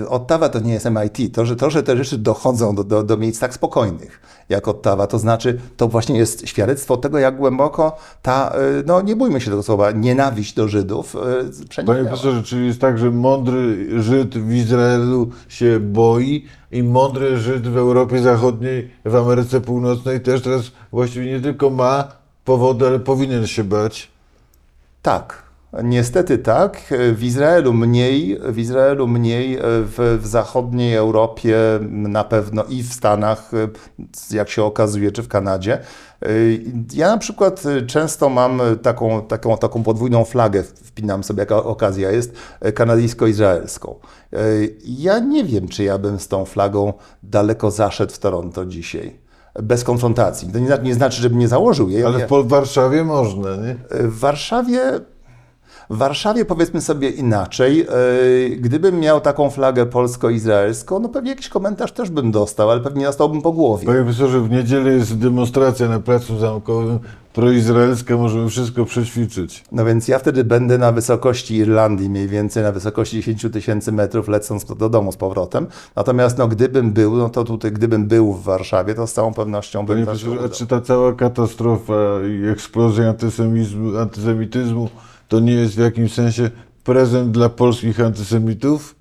e, 0.02 0.08
Ottawa 0.08 0.48
to 0.48 0.58
nie 0.58 0.72
jest 0.72 0.86
MIT. 0.90 1.34
To, 1.34 1.46
że, 1.46 1.56
to, 1.56 1.70
że 1.70 1.82
te 1.82 1.96
rzeczy 1.96 2.18
dochodzą 2.18 2.74
do, 2.74 2.84
do, 2.84 3.02
do 3.02 3.16
miejsc 3.16 3.40
tak 3.40 3.54
spokojnych 3.54 4.20
jak 4.48 4.68
Ottawa, 4.68 5.06
to 5.06 5.18
znaczy 5.18 5.58
to 5.76 5.88
właśnie 5.88 6.18
jest 6.18 6.48
świadectwo 6.48 6.96
tego, 6.96 7.18
jak 7.18 7.36
głęboko 7.36 7.96
ta, 8.22 8.52
e, 8.54 8.58
no 8.86 9.00
nie 9.00 9.16
bójmy 9.16 9.40
się 9.40 9.50
tego 9.50 9.62
słowa, 9.62 9.90
nienawiść 9.90 10.54
do 10.54 10.68
Żydów 10.68 11.16
e, 11.16 11.18
Panie 11.18 11.68
przeniknęła. 11.68 12.04
profesorze, 12.04 12.42
czyli 12.42 12.66
jest 12.66 12.80
tak, 12.80 12.98
że 12.98 13.10
mądry 13.10 13.86
Żyd 14.02 14.38
w 14.38 14.52
Izraelu 14.52 15.30
się 15.48 15.80
boi 15.80 16.46
i 16.72 16.82
mądry 16.82 17.38
Żyd 17.38 17.68
w 17.68 17.76
Europie 17.76 18.22
Zachodniej, 18.22 18.90
w 19.04 19.16
Ameryce 19.16 19.60
Północnej 19.60 20.20
też 20.20 20.42
teraz 20.42 20.62
właściwie 20.92 21.26
nie 21.26 21.40
tylko 21.40 21.70
ma 21.70 22.08
powody, 22.44 22.86
ale 22.86 23.00
powinien 23.00 23.46
się 23.46 23.64
bać. 23.64 24.10
Tak. 25.02 25.41
Niestety 25.84 26.38
tak. 26.38 26.94
W 27.14 27.22
Izraelu 27.22 27.72
mniej, 27.72 28.38
w 28.48 28.58
Izraelu 28.58 29.08
mniej, 29.08 29.58
w, 29.62 30.18
w 30.22 30.26
zachodniej 30.26 30.94
Europie 30.94 31.56
na 31.90 32.24
pewno 32.24 32.64
i 32.64 32.82
w 32.82 32.92
Stanach, 32.92 33.50
jak 34.30 34.48
się 34.50 34.64
okazuje, 34.64 35.12
czy 35.12 35.22
w 35.22 35.28
Kanadzie. 35.28 35.78
Ja 36.94 37.08
na 37.08 37.18
przykład 37.18 37.62
często 37.86 38.28
mam 38.28 38.60
taką, 38.82 39.22
taką, 39.22 39.58
taką 39.58 39.82
podwójną 39.82 40.24
flagę, 40.24 40.62
wpinam 40.62 41.24
sobie 41.24 41.40
jaka 41.40 41.56
okazja 41.56 42.10
jest, 42.10 42.34
kanadyjsko-izraelską. 42.74 43.94
Ja 44.84 45.18
nie 45.18 45.44
wiem, 45.44 45.68
czy 45.68 45.84
ja 45.84 45.98
bym 45.98 46.20
z 46.20 46.28
tą 46.28 46.44
flagą 46.44 46.92
daleko 47.22 47.70
zaszedł 47.70 48.12
w 48.12 48.18
Toronto 48.18 48.66
dzisiaj. 48.66 49.22
Bez 49.62 49.84
konfrontacji. 49.84 50.52
To 50.52 50.58
nie, 50.58 50.78
nie 50.82 50.94
znaczy, 50.94 51.22
żebym 51.22 51.38
nie 51.38 51.48
założył 51.48 51.88
jej. 51.88 52.04
Ale 52.04 52.26
w 52.26 52.48
Warszawie 52.48 53.04
można, 53.04 53.56
nie? 53.56 53.76
w 53.90 54.18
Warszawie, 54.18 54.80
w 55.90 55.96
Warszawie 55.96 56.44
powiedzmy 56.44 56.80
sobie 56.80 57.10
inaczej. 57.10 57.78
Yy, 57.78 58.56
Gdybym 58.56 59.00
miał 59.00 59.20
taką 59.20 59.50
flagę 59.50 59.86
polsko-izraelską, 59.86 60.98
no 60.98 61.08
pewnie 61.08 61.30
jakiś 61.30 61.48
komentarz 61.48 61.92
też 61.92 62.10
bym 62.10 62.30
dostał, 62.30 62.70
ale 62.70 62.80
pewnie 62.80 63.04
dostałbym 63.04 63.42
po 63.42 63.52
głowie. 63.52 63.86
Panie 63.86 64.02
profesorze, 64.02 64.40
w 64.40 64.50
niedzielę 64.50 64.90
jest 64.90 65.18
demonstracja 65.18 65.88
na 65.88 66.00
Placu 66.00 66.38
Zamkowym 66.38 66.98
proizraelska, 67.32 68.16
możemy 68.16 68.48
wszystko 68.48 68.84
przećwiczyć. 68.84 69.64
No 69.72 69.84
więc 69.84 70.08
ja 70.08 70.18
wtedy 70.18 70.44
będę 70.44 70.78
na 70.78 70.92
wysokości 70.92 71.56
Irlandii, 71.56 72.10
mniej 72.10 72.28
więcej 72.28 72.62
na 72.62 72.72
wysokości 72.72 73.16
10 73.16 73.46
tysięcy 73.52 73.92
metrów, 73.92 74.28
lecąc 74.28 74.64
do 74.64 74.88
domu 74.88 75.12
z 75.12 75.16
powrotem. 75.16 75.66
Natomiast 75.96 76.38
no, 76.38 76.48
gdybym 76.48 76.92
był, 76.92 77.16
no 77.16 77.28
to 77.28 77.44
tutaj, 77.44 77.72
gdybym 77.72 78.06
był 78.06 78.32
w 78.32 78.42
Warszawie, 78.42 78.94
to 78.94 79.06
z 79.06 79.12
całą 79.12 79.34
pewnością 79.34 79.86
bym 79.86 79.96
Panie 79.96 80.06
profesorze, 80.06 80.40
a 80.44 80.48
czy 80.48 80.66
ta 80.66 80.80
cała 80.80 81.12
katastrofa 81.12 81.94
i 82.42 82.48
eksplozja 82.48 83.14
antysemityzmu 84.00 84.88
to 85.32 85.40
nie 85.40 85.52
jest 85.52 85.74
w 85.74 85.78
jakimś 85.78 86.12
sensie 86.12 86.50
prezent 86.84 87.30
dla 87.30 87.48
polskich 87.48 88.00
antysemitów? 88.00 88.94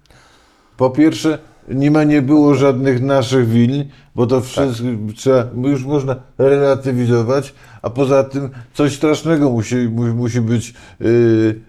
Po 0.78 0.90
pierwsze, 0.90 1.40
nie 1.68 1.92
ma, 1.92 2.04
nie 2.04 2.22
było 2.22 2.56
żadnych 2.56 3.02
naszych 3.02 3.50
win, 3.50 3.86
bo 4.16 4.28
to 4.28 4.42
wszystko 4.42 4.88
trzeba, 5.16 5.48
już 5.64 5.86
można 5.86 6.16
relatywizować, 6.38 7.54
a 7.82 7.90
poza 7.90 8.24
tym 8.24 8.50
coś 8.74 8.96
strasznego 8.96 9.50
musi, 9.50 9.76
mu, 9.76 10.16
musi 10.16 10.42
być 10.42 10.74
yy, 11.00 11.62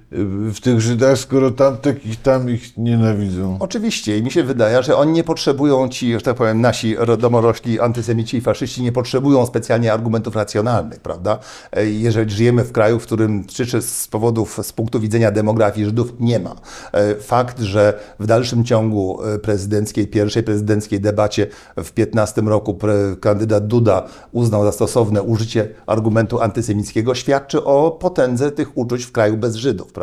w 0.52 0.60
tych 0.60 0.80
Żydach, 0.80 1.18
skoro 1.18 1.50
tamtych 1.50 2.06
ich 2.06 2.22
tam 2.22 2.50
ich 2.50 2.76
nienawidzą. 2.78 3.56
Oczywiście 3.60 4.18
i 4.18 4.22
mi 4.22 4.30
się 4.30 4.42
wydaje, 4.42 4.82
że 4.82 4.96
oni 4.96 5.12
nie 5.12 5.24
potrzebują 5.24 5.88
ci, 5.88 6.12
że 6.12 6.20
tak 6.20 6.36
powiem, 6.36 6.60
nasi 6.60 6.96
ro- 6.98 7.16
domorośli 7.16 7.80
antysemici 7.80 8.36
i 8.36 8.40
faszyści 8.40 8.82
nie 8.82 8.92
potrzebują 8.92 9.46
specjalnie 9.46 9.92
argumentów 9.92 10.36
racjonalnych, 10.36 11.00
prawda? 11.00 11.38
E, 11.72 11.90
Jeżeli 11.90 12.30
żyjemy 12.30 12.64
w 12.64 12.72
kraju, 12.72 12.98
w 12.98 13.02
którym 13.02 13.44
czy, 13.44 13.82
z 13.82 14.08
powodów, 14.08 14.58
z 14.62 14.72
punktu 14.72 15.00
widzenia 15.00 15.30
demografii 15.30 15.86
Żydów 15.86 16.12
nie 16.20 16.38
ma. 16.38 16.54
E, 16.92 17.14
Fakt, 17.14 17.60
że 17.60 18.00
w 18.20 18.26
dalszym 18.26 18.64
ciągu 18.64 19.22
e, 19.22 19.38
prezydenckiej, 19.38 20.06
pierwszej 20.06 20.42
prezydenckiej 20.42 21.00
debacie 21.00 21.46
w 21.76 21.92
15 21.92 22.12
2015 22.12 22.40
roku 22.42 22.78
kandydat 23.20 23.66
Duda 23.66 24.06
uznał 24.32 24.64
za 24.64 24.72
stosowne 24.72 25.22
użycie 25.22 25.68
argumentu 25.86 26.40
antysemickiego, 26.40 27.14
świadczy 27.14 27.64
o 27.64 27.90
potędze 27.90 28.50
tych 28.50 28.78
uczuć 28.78 29.04
w 29.04 29.12
kraju 29.12 29.36
bez 29.36 29.54
Żydów, 29.56 29.92
prawda? 29.92 30.01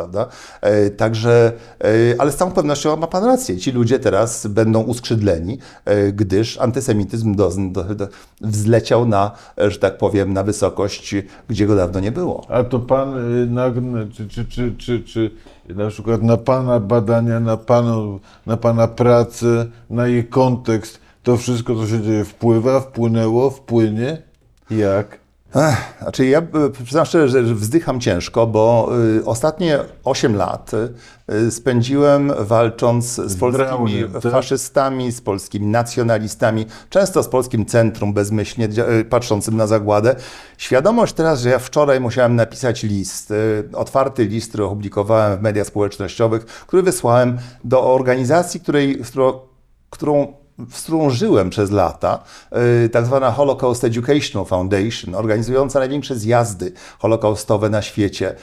E, 0.60 0.90
Także, 0.90 1.52
e, 1.84 1.86
ale 2.18 2.32
z 2.32 2.36
całą 2.36 2.50
pewnością 2.50 2.96
ma 2.96 3.06
pan 3.06 3.24
rację. 3.24 3.56
Ci 3.56 3.72
ludzie 3.72 3.98
teraz 3.98 4.46
będą 4.46 4.82
uskrzydleni, 4.82 5.58
e, 5.84 6.12
gdyż 6.12 6.58
antysemityzm 6.58 7.34
do, 7.34 7.50
do, 7.70 7.94
do, 7.94 8.08
wzleciał 8.40 9.06
na, 9.06 9.30
że 9.58 9.78
tak 9.78 9.98
powiem, 9.98 10.32
na 10.32 10.42
wysokość, 10.42 11.14
gdzie 11.48 11.66
go 11.66 11.76
dawno 11.76 12.00
nie 12.00 12.12
było. 12.12 12.46
A 12.48 12.64
to 12.64 12.78
pan 12.78 13.14
nagne, 13.54 14.06
czy, 14.12 14.28
czy, 14.28 14.44
czy, 14.44 14.72
czy, 14.76 15.00
czy 15.00 15.30
na 15.68 15.88
przykład 15.88 16.22
na 16.22 16.36
pana 16.36 16.80
badania, 16.80 17.40
na, 17.40 17.56
panu, 17.56 18.20
na 18.46 18.56
pana 18.56 18.88
pracę, 18.88 19.66
na 19.90 20.06
jej 20.06 20.24
kontekst, 20.24 21.00
to 21.22 21.36
wszystko, 21.36 21.74
co 21.74 21.86
się 21.86 22.02
dzieje, 22.02 22.24
wpływa, 22.24 22.80
wpłynęło, 22.80 23.50
wpłynie? 23.50 24.22
Jak? 24.70 25.19
Ech, 25.54 25.94
znaczy 26.02 26.26
ja 26.26 26.38
y, 26.40 26.70
przyznam 26.84 27.06
szczerze, 27.06 27.46
że 27.46 27.54
wzdycham 27.54 28.00
ciężko, 28.00 28.46
bo 28.46 28.90
y, 29.18 29.24
ostatnie 29.24 29.78
8 30.04 30.36
lat 30.36 30.70
y, 31.30 31.50
spędziłem 31.50 32.32
walcząc 32.38 33.04
z 33.06 33.36
polskimi 33.36 33.64
Braunem, 33.64 34.12
tak? 34.12 34.32
faszystami, 34.32 35.12
z 35.12 35.20
polskimi 35.20 35.66
nacjonalistami, 35.66 36.66
często 36.90 37.22
z 37.22 37.28
polskim 37.28 37.66
centrum 37.66 38.12
bezmyślnie 38.12 38.68
y, 39.00 39.04
patrzącym 39.04 39.56
na 39.56 39.66
zagładę. 39.66 40.16
Świadomość 40.58 41.12
teraz, 41.12 41.40
że 41.40 41.48
ja 41.48 41.58
wczoraj 41.58 42.00
musiałem 42.00 42.36
napisać 42.36 42.82
list, 42.82 43.30
y, 43.30 43.68
otwarty 43.72 44.24
list, 44.24 44.48
który 44.48 44.64
opublikowałem 44.64 45.38
w 45.38 45.42
mediach 45.42 45.66
społecznościowych, 45.66 46.44
który 46.44 46.82
wysłałem 46.82 47.38
do 47.64 47.94
organizacji, 47.94 48.60
której, 48.60 49.02
którą 49.90 50.39
z 50.72 50.82
którą 50.82 51.10
żyłem 51.10 51.50
przez 51.50 51.70
lata, 51.70 52.22
y, 52.84 52.88
tak 52.88 53.06
zwana 53.06 53.30
Holocaust 53.30 53.84
Educational 53.84 54.46
Foundation, 54.46 55.14
organizująca 55.14 55.78
największe 55.78 56.16
zjazdy 56.16 56.72
holokaustowe 56.98 57.70
na 57.70 57.82
świecie. 57.82 58.34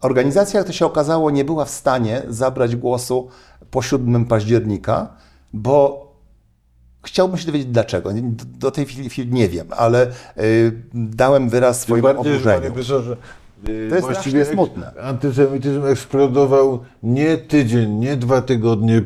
Organizacja, 0.00 0.58
jak 0.58 0.66
to 0.66 0.72
się 0.72 0.86
okazało, 0.86 1.30
nie 1.30 1.44
była 1.44 1.64
w 1.64 1.70
stanie 1.70 2.22
zabrać 2.28 2.76
głosu 2.76 3.28
po 3.70 3.82
7 3.82 4.24
października, 4.24 5.08
bo 5.52 6.04
chciałbym 7.04 7.38
się 7.38 7.46
dowiedzieć 7.46 7.68
dlaczego. 7.68 8.10
Do 8.58 8.70
tej 8.70 8.86
chwili, 8.86 9.32
nie 9.32 9.48
wiem, 9.48 9.66
ale 9.70 10.06
y, 10.38 10.82
dałem 10.94 11.48
wyraz 11.48 11.80
swojemu 11.80 12.06
oburzeniu. 12.20 12.72
y, 13.68 13.88
To 13.88 13.94
jest 13.94 14.06
właściwie 14.14 14.44
smutne. 14.44 14.92
Antysemityzm 15.02 15.86
eksplodował 15.86 16.78
nie 17.02 17.36
tydzień, 17.38 17.90
nie 17.90 18.16
dwa 18.16 18.42
tygodnie 18.42 19.02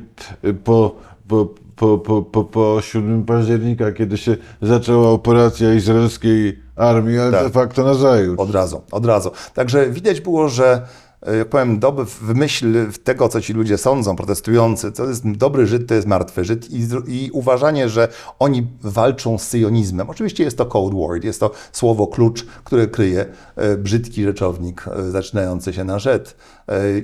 po, 0.65 0.95
po, 1.29 1.49
po, 1.79 1.99
po, 1.99 2.23
po, 2.23 2.45
po 2.45 2.79
7 2.81 3.25
października, 3.25 3.93
kiedy 3.93 4.17
się 4.19 4.37
zaczęła 4.63 5.11
operacja 5.11 5.75
izraelskiej 5.75 6.59
armii, 6.77 7.19
ale 7.19 7.33
Tak. 7.33 7.43
de 7.43 7.51
facto 7.51 7.85
nazajutrz. 7.85 8.43
Od 8.43 8.51
razu, 8.51 8.83
od 8.93 9.07
razu. 9.07 9.31
Także 9.55 9.91
widać 9.91 10.21
było, 10.21 10.49
że 10.49 10.83
e, 11.23 11.37
jak 11.37 11.49
powiem, 11.49 11.79
doby 11.79 12.05
w 12.05 12.23
myśl 12.35 12.93
tego, 13.05 13.29
co 13.29 13.41
ci 13.41 13.53
ludzie 13.53 13.79
sądzą, 13.79 14.17
protestujący, 14.17 14.93
to 14.93 15.09
jest 15.09 15.31
dobry 15.31 15.67
Żyd, 15.67 15.89
to 15.89 15.95
jest 15.95 16.07
martwy 16.07 16.45
Żyd 16.45 16.71
i, 16.71 16.87
i 17.09 17.31
uważanie, 17.31 17.89
że 17.89 18.09
oni 18.39 18.67
walczą 18.83 19.39
z 19.39 19.43
syjonizmem. 19.43 20.11
Oczywiście 20.11 20.45
jest 20.45 20.59
to 20.59 20.67
code 20.67 20.97
word, 20.97 21.25
jest 21.25 21.41
to 21.41 21.51
słowo 21.73 22.07
klucz, 22.07 22.45
które 22.65 22.87
kryje 22.87 23.27
e, 23.57 23.77
brzydki 23.77 24.25
rzeczownik 24.25 24.85
e, 24.89 25.11
zaczynający 25.11 25.73
się 25.73 25.85
na 25.85 25.99
rzet. 25.99 26.37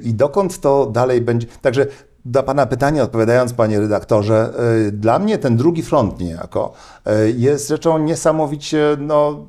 I 0.03 0.15
dokąd 0.15 0.61
to 0.61 0.87
dalej 0.87 1.21
będzie... 1.21 1.47
Także 1.63 1.87
do 2.25 2.43
Pana 2.43 2.67
pytania 2.67 3.03
odpowiadając, 3.03 3.53
Panie 3.53 3.81
redaktorze, 3.81 4.53
e, 4.89 4.93
dla 4.93 5.19
mnie 5.19 5.39
ten 5.39 5.57
drugi 5.57 5.83
front 5.83 6.21
niejako 6.21 6.73
e, 7.07 7.31
jest 7.31 7.69
rzeczą 7.69 7.99
niesamowicie 7.99 8.97
no, 8.99 9.47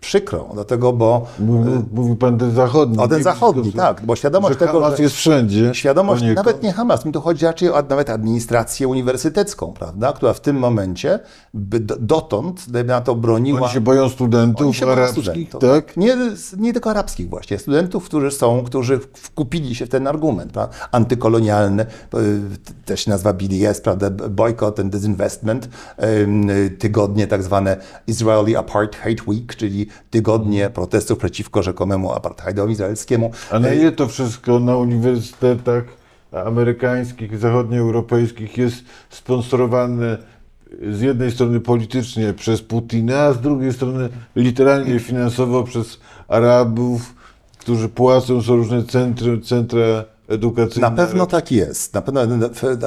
przykrą, 0.00 0.50
dlatego, 0.54 0.92
bo 0.92 1.26
Mówi, 1.38 1.70
mówi 1.92 2.16
pan 2.16 2.38
ten 2.38 2.50
zachodni. 2.54 2.98
o 2.98 3.08
ten 3.08 3.22
zachodni, 3.22 3.72
tak, 3.72 4.02
bo 4.06 4.16
świadomość 4.16 4.52
że 4.58 4.66
tego, 4.66 4.80
Hamas 4.80 4.96
że 4.96 5.02
jest 5.02 5.14
wszędzie. 5.14 5.70
świadomość, 5.74 6.22
poniekąd. 6.22 6.46
nawet 6.46 6.62
nie 6.62 6.72
Hamas, 6.72 7.04
mi 7.04 7.12
tu 7.12 7.20
chodzi 7.20 7.44
raczej 7.44 7.70
o 7.70 7.82
nawet 7.88 8.10
administrację 8.10 8.88
uniwersytecką, 8.88 9.72
prawda, 9.72 10.12
która 10.12 10.32
w 10.32 10.40
tym 10.40 10.56
momencie 10.58 11.18
by 11.54 11.80
do- 11.80 11.96
dotąd 12.00 12.66
na 12.86 13.00
to 13.00 13.14
broniła... 13.14 13.60
Oni 13.60 13.70
się 13.72 13.80
boją 13.80 14.08
studentów 14.08 14.66
Oni 14.66 14.74
się 14.74 14.86
boją 14.86 14.96
arabskich, 14.98 15.24
studentów. 15.24 15.60
tak? 15.60 15.96
Nie, 15.96 16.16
nie 16.58 16.72
tylko 16.72 16.90
arabskich 16.90 17.28
właśnie, 17.28 17.58
studentów, 17.58 18.04
którzy 18.04 18.30
są, 18.30 18.62
którzy 18.64 19.00
wkupili 19.14 19.74
się 19.74 19.86
w 19.86 19.88
ten 19.88 20.06
argument, 20.06 20.52
prawda? 20.52 20.74
antykolonialny, 20.92 21.86
y, 22.14 22.40
też 22.84 23.04
się 23.04 23.10
nazywa 23.10 23.32
BDS, 23.32 23.80
prawda, 23.80 24.10
Boycott 24.10 24.80
and 24.80 24.92
Disinvestment, 24.92 25.68
y, 26.02 26.70
tygodnie 26.78 27.26
tak 27.26 27.42
zwane 27.42 27.76
Israeli 28.06 28.56
Apartheid 28.56 29.26
Week, 29.28 29.56
czyli 29.56 29.87
tygodnie 30.10 30.70
protestów 30.70 31.18
przeciwko 31.18 31.62
rzekomemu 31.62 32.12
apartheidowi 32.12 32.72
izraelskiemu. 32.72 33.30
A 33.50 33.58
na 33.58 33.72
ile 33.72 33.92
to 33.92 34.08
wszystko 34.08 34.60
na 34.60 34.76
uniwersytetach 34.76 35.84
amerykańskich, 36.32 37.38
zachodnioeuropejskich 37.38 38.58
jest 38.58 38.76
sponsorowane 39.10 40.18
z 40.90 41.00
jednej 41.00 41.30
strony 41.30 41.60
politycznie 41.60 42.34
przez 42.34 42.62
Putina, 42.62 43.18
a 43.18 43.32
z 43.32 43.40
drugiej 43.40 43.72
strony 43.72 44.08
literalnie 44.36 45.00
finansowo 45.00 45.62
przez 45.62 46.00
Arabów, 46.28 47.14
którzy 47.58 47.88
płacą, 47.88 48.42
są 48.42 48.56
różne 48.56 48.82
centry, 48.82 49.40
centra 49.40 50.04
edukacyjne. 50.28 50.90
Na 50.90 50.96
pewno 50.96 51.26
tak 51.26 51.52
jest. 51.52 51.94
Na 51.94 52.02
pewno, 52.02 52.20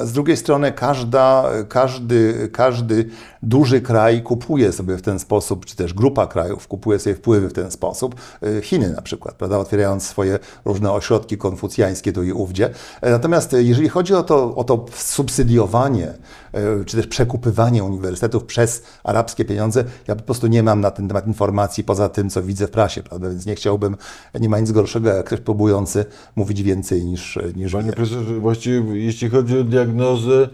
z 0.04 0.12
drugiej 0.12 0.36
strony 0.36 0.72
każda, 0.72 1.44
każdy, 1.68 2.48
każdy 2.52 3.08
duży 3.42 3.80
kraj 3.80 4.22
kupuje 4.22 4.72
sobie 4.72 4.96
w 4.96 5.02
ten 5.02 5.18
sposób, 5.18 5.64
czy 5.66 5.76
też 5.76 5.94
grupa 5.94 6.26
krajów 6.26 6.68
kupuje 6.68 6.98
sobie 6.98 7.16
wpływy 7.16 7.48
w 7.48 7.52
ten 7.52 7.70
sposób. 7.70 8.14
Y, 8.42 8.62
Chiny 8.62 8.90
na 8.90 9.02
przykład, 9.02 9.34
prawda, 9.34 9.58
otwierając 9.58 10.06
swoje 10.06 10.38
różne 10.64 10.92
ośrodki 10.92 11.38
konfucjańskie 11.38 12.12
tu 12.12 12.22
i 12.22 12.32
ówdzie. 12.32 12.70
E, 13.00 13.10
Natomiast 13.10 13.54
e, 13.54 13.62
jeżeli 13.62 13.88
chodzi 13.88 14.14
o 14.14 14.22
to, 14.22 14.54
o 14.54 14.64
to 14.64 14.86
subsydiowanie, 14.94 16.14
e, 16.52 16.84
czy 16.84 16.96
też 16.96 17.06
przekupywanie 17.06 17.84
uniwersytetów 17.84 18.44
przez 18.44 18.82
arabskie 19.04 19.44
pieniądze, 19.44 19.84
ja 20.08 20.16
po 20.16 20.22
prostu 20.22 20.46
nie 20.46 20.62
mam 20.62 20.80
na 20.80 20.90
ten 20.90 21.08
temat 21.08 21.26
informacji 21.26 21.84
poza 21.84 22.08
tym, 22.08 22.30
co 22.30 22.42
widzę 22.42 22.66
w 22.66 22.70
prasie, 22.70 23.02
prawda, 23.02 23.28
więc 23.28 23.46
nie 23.46 23.54
chciałbym, 23.54 23.96
nie 24.40 24.48
ma 24.48 24.58
nic 24.60 24.72
gorszego, 24.72 25.08
jak 25.08 25.26
ktoś 25.26 25.40
próbujący 25.40 26.04
mówić 26.36 26.62
więcej 26.62 27.04
niż, 27.04 27.38
niż 27.56 27.72
Panie 27.72 27.84
wie. 27.86 27.92
profesorze, 27.92 28.34
właściwie 28.40 29.04
jeśli 29.04 29.30
chodzi 29.30 29.58
o 29.58 29.64
diagnozę, 29.64 30.48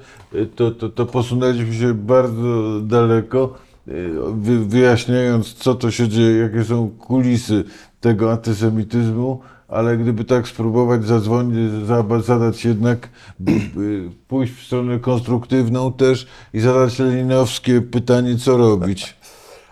to, 0.56 0.70
to, 0.70 0.88
to 0.88 1.06
posunęliśmy 1.06 1.74
się 1.74 1.94
bardzo 1.94 2.77
daleko, 2.80 3.54
y, 3.88 4.10
wy, 4.32 4.64
wyjaśniając, 4.66 5.54
co 5.54 5.74
to 5.74 5.90
się 5.90 6.08
dzieje, 6.08 6.38
jakie 6.38 6.64
są 6.64 6.90
kulisy 6.90 7.64
tego 8.00 8.32
antysemityzmu, 8.32 9.40
ale 9.68 9.96
gdyby 9.96 10.24
tak 10.24 10.48
spróbować 10.48 11.04
zadzwonić, 11.04 11.86
za- 11.86 12.20
zadać 12.24 12.64
jednak, 12.64 13.08
y, 13.48 14.10
pójść 14.28 14.52
w 14.52 14.66
stronę 14.66 14.98
konstruktywną 14.98 15.92
też 15.92 16.26
i 16.54 16.60
zadać 16.60 16.98
leninowskie 16.98 17.80
pytanie, 17.80 18.36
co 18.36 18.56
robić. 18.56 19.16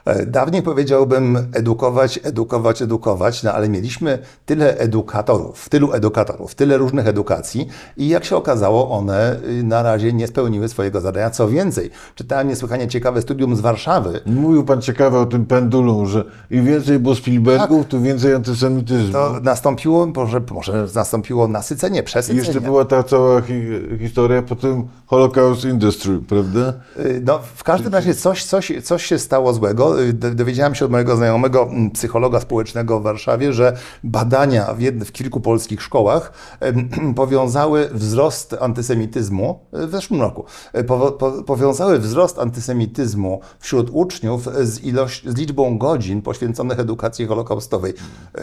E, 0.06 0.26
Dawniej 0.26 0.62
powiedziałbym 0.62 1.38
edukować, 1.52 2.20
edukować, 2.22 2.82
edukować, 2.82 3.42
no 3.42 3.52
ale 3.52 3.68
mieliśmy 3.68 4.18
tyle 4.46 4.78
edukatorów, 4.78 5.68
tylu 5.68 5.92
edukatorów, 5.92 6.54
tyle 6.54 6.78
różnych 6.78 7.06
edukacji 7.08 7.68
i 7.96 8.08
jak 8.08 8.24
się 8.24 8.36
okazało, 8.36 8.90
one 8.90 9.36
y, 9.48 9.62
na 9.62 9.82
razie 9.82 10.12
nie 10.12 10.26
spełniły 10.26 10.68
swojego 10.68 11.00
zadania. 11.00 11.30
Co 11.30 11.48
więcej, 11.48 11.90
czytałem 12.14 12.48
niesłychanie 12.48 12.88
ciekawe 12.88 13.22
studium 13.22 13.56
z 13.56 13.60
Warszawy, 13.60 14.20
Mówił 14.26 14.64
pan 14.64 14.82
ciekawe 14.82 15.18
o 15.20 15.26
tym 15.26 15.46
pendulum, 15.46 16.06
że 16.06 16.24
im 16.50 16.64
więcej 16.64 16.98
było 16.98 17.14
Spielbergów, 17.14 17.86
tym 17.86 18.02
więcej 18.02 18.34
antysemityzmu. 18.34 19.12
to 19.12 19.40
nastąpiło, 19.42 20.06
może, 20.06 20.40
może 20.50 20.86
nastąpiło 20.94 21.48
nasycenie, 21.48 22.00
I 22.00 22.02
przesycenie. 22.02 22.38
jeszcze 22.38 22.60
była 22.60 22.84
ta 22.84 23.02
cała 23.02 23.40
hi 23.42 23.52
historia 23.98 24.42
potem 24.42 24.88
Holocaust 25.06 25.64
Industry, 25.64 26.18
prawda? 26.28 26.72
Y, 26.98 27.22
No, 27.26 27.38
w 27.54 27.64
każdym 27.64 27.92
razie 27.92 28.14
coś, 28.14 28.44
coś, 28.44 28.72
coś 28.84 29.06
się 29.06 29.18
stało 29.18 29.52
złego. 29.52 29.95
Do- 30.12 30.34
Dowiedziałem 30.34 30.74
się 30.74 30.84
od 30.84 30.90
mojego 30.90 31.16
znajomego 31.16 31.70
psychologa 31.94 32.40
społecznego 32.40 33.00
w 33.00 33.02
Warszawie, 33.02 33.52
że 33.52 33.76
badania 34.04 34.74
w, 34.74 34.78
jed- 34.78 35.04
w 35.04 35.12
kilku 35.12 35.40
polskich 35.40 35.82
szkołach 35.82 36.32
powiązały 37.16 37.88
wzrost 37.92 38.56
antysemityzmu 38.60 39.58
w 39.72 39.90
zeszłym 39.90 40.20
roku. 40.20 40.44
y, 40.78 40.84
Po, 40.84 41.12
po, 41.12 41.30
powiązały 41.32 41.98
wzrost 41.98 42.38
antysemityzmu 42.38 43.40
wśród 43.58 43.90
uczniów 43.92 44.48
z, 44.62 44.84
ilość, 44.84 45.28
z 45.28 45.36
liczbą 45.36 45.78
godzin 45.78 46.22
poświęconych 46.22 46.80
edukacji 46.80 47.26
holokaustowej. 47.26 47.94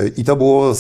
Y, 0.02 0.12
I 0.18 0.24
to 0.24 0.36
było, 0.36 0.74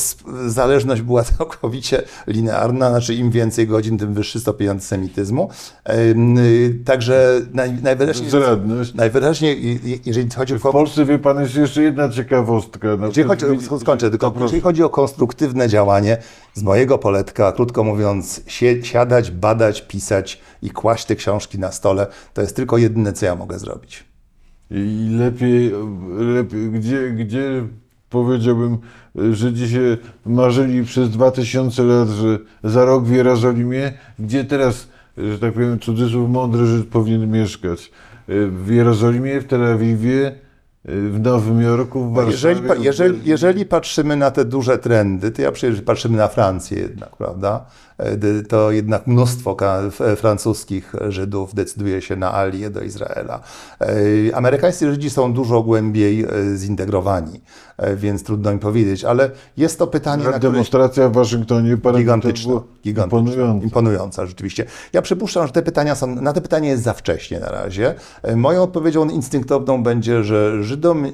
zależność 0.47 1.01
była 1.01 1.23
całkowicie 1.38 2.03
linearna, 2.27 2.89
znaczy 2.89 3.13
im 3.15 3.31
więcej 3.31 3.67
godzin, 3.67 3.97
tym 3.97 4.13
wyższy 4.13 4.39
stopień 4.39 4.67
antysemityzmu. 4.67 5.49
Y, 5.89 6.79
Także 6.86 7.41
naj, 7.53 7.73
najwyraźniej, 7.73 8.29
najwyraźniej, 8.95 9.79
jeżeli 10.05 10.29
chodzi 10.29 10.53
o 10.55 10.59
W 10.69 10.71
Polsce, 10.71 11.06
wie 11.06 11.19
pan, 11.19 11.41
jest 11.41 11.56
jeszcze 11.56 11.84
jedna 11.84 12.10
ciekawostka. 12.10 12.97
Na 12.97 13.08
jeżeli 13.08 13.28
chodzi, 13.28 13.45
skończę, 13.80 14.10
tylko 14.10 14.34
jeżeli 14.41 14.62
chodzi 14.62 14.84
o 14.84 14.89
konstruktywne 14.89 15.69
działanie, 15.69 16.17
z 16.54 16.63
mojego 16.63 16.97
poletka, 16.97 17.52
krótko 17.52 17.84
mówiąc, 17.84 18.41
sie, 18.47 18.84
siadać, 18.84 19.32
badać, 19.32 19.82
pisać 19.82 20.41
i 20.62 20.69
kłaść 20.69 21.06
te 21.06 21.15
książki 21.15 21.60
na 21.60 21.71
stole, 21.71 22.08
to 22.34 22.41
jest 22.41 22.56
tylko 22.56 22.78
jedyne, 22.78 23.13
co 23.13 23.26
ja 23.26 23.36
mogę 23.36 23.60
zrobić. 23.60 24.04
I 24.71 25.08
lepiej, 25.19 25.71
lepiej 26.17 26.71
gdzie, 26.71 27.10
gdzie 27.12 27.63
powiedziałbym, 28.10 28.78
Żydzi 29.32 29.69
się 29.69 29.97
marzyli 30.26 30.84
przez 30.84 31.10
2000 31.10 31.84
lat, 31.84 32.10
że 32.10 32.39
za 32.63 32.86
rok 32.86 33.04
w 33.04 33.12
Jerozolimie, 33.12 33.93
gdzie 34.19 34.45
teraz, 34.45 34.88
że 35.17 35.39
tak 35.39 35.54
powiem, 35.54 35.80
cudzysłów 35.80 36.30
mądry 36.30 36.65
Żyd 36.65 36.88
powinien 36.88 37.32
mieszkać? 37.32 37.91
W 38.28 38.67
Jerozolimie, 38.69 39.41
w 39.41 39.45
Tel 39.45 39.63
Awiwie, 39.65 40.42
w 40.85 41.19
Nowym 41.23 41.61
Jorku, 41.61 42.03
w 42.05 42.13
Warszawie. 42.13 42.55
Jeżeli, 42.61 42.83
jeżeli, 42.83 43.19
jeżeli 43.29 43.65
patrzymy 43.65 44.15
na 44.15 44.31
te 44.31 44.45
duże 44.45 44.77
trendy, 44.77 45.31
to 45.31 45.41
ja 45.41 45.51
przecież 45.51 45.81
patrzymy 45.81 46.17
na 46.17 46.27
Francję 46.27 46.79
jednak, 46.79 47.15
prawda? 47.17 47.65
E, 47.97 48.43
To 48.43 48.71
jednak 48.71 49.07
mnóstwo 49.07 49.57
f- 49.87 50.19
francuskich 50.19 50.93
Żydów 51.09 51.53
decyduje 51.55 52.01
się 52.01 52.15
na 52.15 52.33
alię 52.35 52.69
do 52.69 52.81
Izraela. 52.81 53.39
E, 53.81 54.35
Amerykańscy 54.35 54.91
Żydzi 54.91 55.09
są 55.09 55.33
dużo 55.33 55.61
głębiej 55.63 56.21
e, 56.23 56.27
zintegrowani, 56.57 57.41
e, 57.77 57.95
więc 57.95 58.23
trudno 58.23 58.53
mi 58.53 58.59
powiedzieć, 58.59 59.03
ale 59.05 59.31
jest 59.57 59.79
to 59.79 59.87
pytanie, 59.87 60.23
na 60.23 60.29
które 60.29 60.51
Demonstracja 60.51 61.09
w 61.09 61.13
Waszyngtonie 61.13 61.77
parę 61.77 61.97
Gigantyczna, 61.99 62.53
gigantyczna, 62.83 63.17
imponująca. 63.27 63.63
imponująca 63.65 64.25
rzeczywiście. 64.25 64.65
Ja 64.93 65.01
przypuszczam, 65.01 65.47
że 65.47 65.53
te 65.53 65.61
pytania 65.61 65.95
są, 65.95 66.07
na 66.07 66.33
te 66.33 66.41
pytanie 66.41 66.69
jest 66.69 66.83
za 66.83 66.93
wcześnie 66.93 67.39
na 67.39 67.49
razie. 67.49 67.95
E, 68.23 68.35
Moją 68.35 68.63
odpowiedzią 68.63 69.09
instynktowną 69.09 69.83
będzie, 69.83 70.23
że 70.23 70.63
Żydom, 70.73 71.05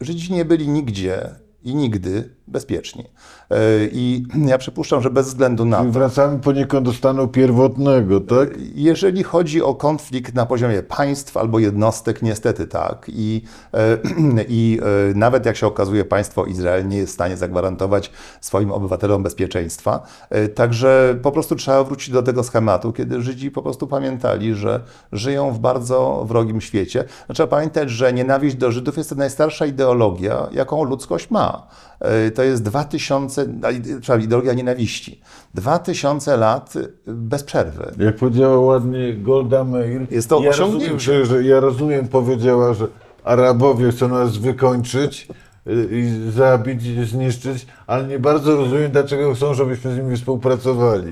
Żydzi, 0.00 0.32
nie 0.32 0.44
byli 0.44 0.68
nigdzie 0.68 1.30
i 1.62 1.74
nigdy 1.74 2.34
bezpieczni. 2.46 3.04
E, 3.50 3.56
I 3.92 4.24
ja 4.46 4.58
przypuszczam, 4.58 5.02
że 5.02 5.10
bez 5.10 5.26
względu 5.26 5.64
na 5.64 5.76
to, 5.76 5.84
Wracamy 5.84 6.38
poniekąd 6.38 6.86
do 6.86 6.92
stanu 6.92 7.28
pierwotnego, 7.28 8.20
tak? 8.20 8.48
jeżeli 8.74 9.22
chodzi 9.22 9.62
o 9.62 9.74
konflikt 9.74 10.34
na 10.34 10.46
poziomie 10.46 10.82
państw 10.82 11.36
albo 11.36 11.58
jednostek, 11.58 12.22
niestety 12.22 12.66
tak. 12.66 13.06
I, 13.08 13.42
e, 13.74 13.98
i 14.48 14.80
e, 15.10 15.14
nawet 15.14 15.46
jak 15.46 15.56
się 15.56 15.66
okazuje, 15.66 16.04
państwo 16.04 16.44
Izrael 16.44 16.88
nie 16.88 16.96
jest 16.96 17.12
w 17.12 17.14
stanie 17.14 17.36
zagwarantować 17.36 18.10
swoim 18.40 18.72
obywatelom 18.72 19.22
bezpieczeństwa. 19.22 20.02
E, 20.30 20.48
Także 20.48 21.18
po 21.22 21.32
prostu 21.32 21.56
trzeba 21.56 21.84
wrócić 21.84 22.10
do 22.10 22.22
tego 22.22 22.44
schematu, 22.44 22.92
kiedy 22.92 23.22
Żydzi 23.22 23.50
po 23.50 23.62
prostu 23.62 23.86
pamiętali, 23.86 24.54
że 24.54 24.80
żyją 25.12 25.52
w 25.52 25.58
bardzo 25.58 26.24
wrogim 26.28 26.60
świecie. 26.60 27.04
Trzeba 27.34 27.46
pamiętać, 27.46 27.90
że 27.90 28.12
nienawiść 28.12 28.56
do 28.56 28.72
Żydów 28.72 28.96
jest 28.96 29.10
to 29.10 29.16
najstarsza 29.16 29.66
ideologia, 29.66 30.48
jaką 30.52 30.84
ludzkość 30.84 31.30
ma. 31.30 31.66
E, 32.00 32.30
To 32.30 32.42
jest 32.42 32.62
2000, 32.62 33.46
a, 33.62 33.70
ide- 33.70 34.00
przepraszam, 34.00 34.24
ideologia 34.24 34.52
nienawiści. 34.54 35.20
2000 35.54 36.36
lat 36.36 36.74
bez 37.06 37.42
przerwy. 37.42 37.92
Jak 37.98 38.16
powiedziała 38.16 38.58
ładnie 38.58 39.14
Golda 39.14 39.64
Meir, 39.64 40.06
Jest 40.10 40.28
to 40.28 40.40
ja 40.42 40.50
rozumiem, 40.50 41.00
że, 41.00 41.26
że 41.26 41.44
ja 41.44 41.60
rozumiem, 41.60 42.08
powiedziała, 42.08 42.74
że 42.74 42.86
Arabowie 43.24 43.90
chcą 43.90 44.08
nas 44.08 44.36
wykończyć 44.36 45.28
y, 45.66 45.88
i 45.92 46.30
zabić, 46.30 46.84
i 46.86 47.04
zniszczyć, 47.04 47.66
ale 47.86 48.04
nie 48.06 48.18
bardzo 48.18 48.56
rozumiem, 48.56 48.90
dlaczego 48.90 49.34
chcą, 49.34 49.54
żebyśmy 49.54 49.94
z 49.94 49.98
nimi 49.98 50.16
współpracowali. 50.16 51.06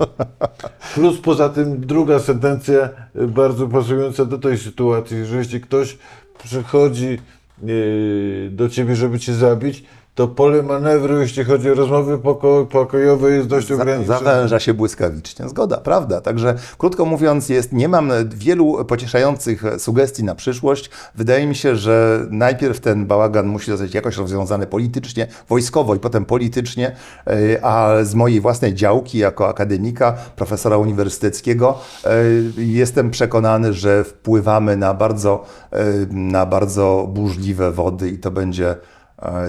Plus 0.95 1.17
poza 1.21 1.49
tym 1.49 1.79
druga 1.81 2.19
sentencja 2.19 2.89
y, 3.15 3.27
bardzo 3.27 3.67
pasująca 3.67 4.25
do 4.25 4.37
tej 4.37 4.57
sytuacji, 4.57 5.25
że 5.25 5.37
jeśli 5.37 5.61
ktoś 5.61 5.97
przychodzi 6.43 7.17
y, 7.67 8.49
do 8.51 8.69
ciebie, 8.69 8.95
żeby 8.95 9.19
cię 9.19 9.33
zabić, 9.33 9.83
to 10.17 10.27
pole 10.27 10.63
manewru, 10.63 11.21
jeśli 11.21 11.43
chodzi 11.43 11.71
o 11.71 11.73
rozmowy 11.73 12.17
poko 12.17 12.67
pokojowe, 12.71 13.31
jest 13.31 13.47
dość 13.47 13.71
ograniczone. 13.71 14.19
Zawęża 14.19 14.59
się 14.59 14.73
błyskawicznie. 14.73 15.49
Zgoda, 15.49 15.77
prawda. 15.77 16.21
Także 16.21 16.55
krótko 16.77 17.05
mówiąc, 17.05 17.49
jest, 17.49 17.73
nie 17.73 17.87
mam 17.87 18.11
wielu 18.29 18.85
pocieszających 18.85 19.63
sugestii 19.77 20.23
na 20.23 20.35
przyszłość. 20.35 20.89
Wydaje 21.15 21.47
mi 21.47 21.55
się, 21.55 21.75
że 21.75 22.25
najpierw 22.29 22.79
ten 22.79 23.05
bałagan 23.05 23.47
musi 23.47 23.71
zostać 23.71 23.93
jakoś 23.93 24.17
rozwiązany 24.17 24.67
politycznie, 24.67 25.27
wojskowo 25.49 25.95
i 25.95 25.99
potem 25.99 26.25
politycznie, 26.25 26.95
e, 27.27 27.65
a 27.65 28.03
z 28.03 28.15
mojej 28.15 28.41
własnej 28.41 28.73
działki 28.73 29.17
jako 29.17 29.47
akademika, 29.47 30.17
profesora 30.35 30.77
uniwersyteckiego, 30.77 31.79
e, 32.05 32.09
jestem 32.57 33.11
przekonany, 33.11 33.73
że 33.73 34.03
wpływamy 34.03 34.77
na 34.77 34.93
bardzo, 34.93 35.45
e, 35.71 35.85
na 36.09 36.45
bardzo 36.45 37.09
burzliwe 37.13 37.71
wody 37.71 38.09
i 38.09 38.17
to 38.17 38.31
będzie, 38.31 38.75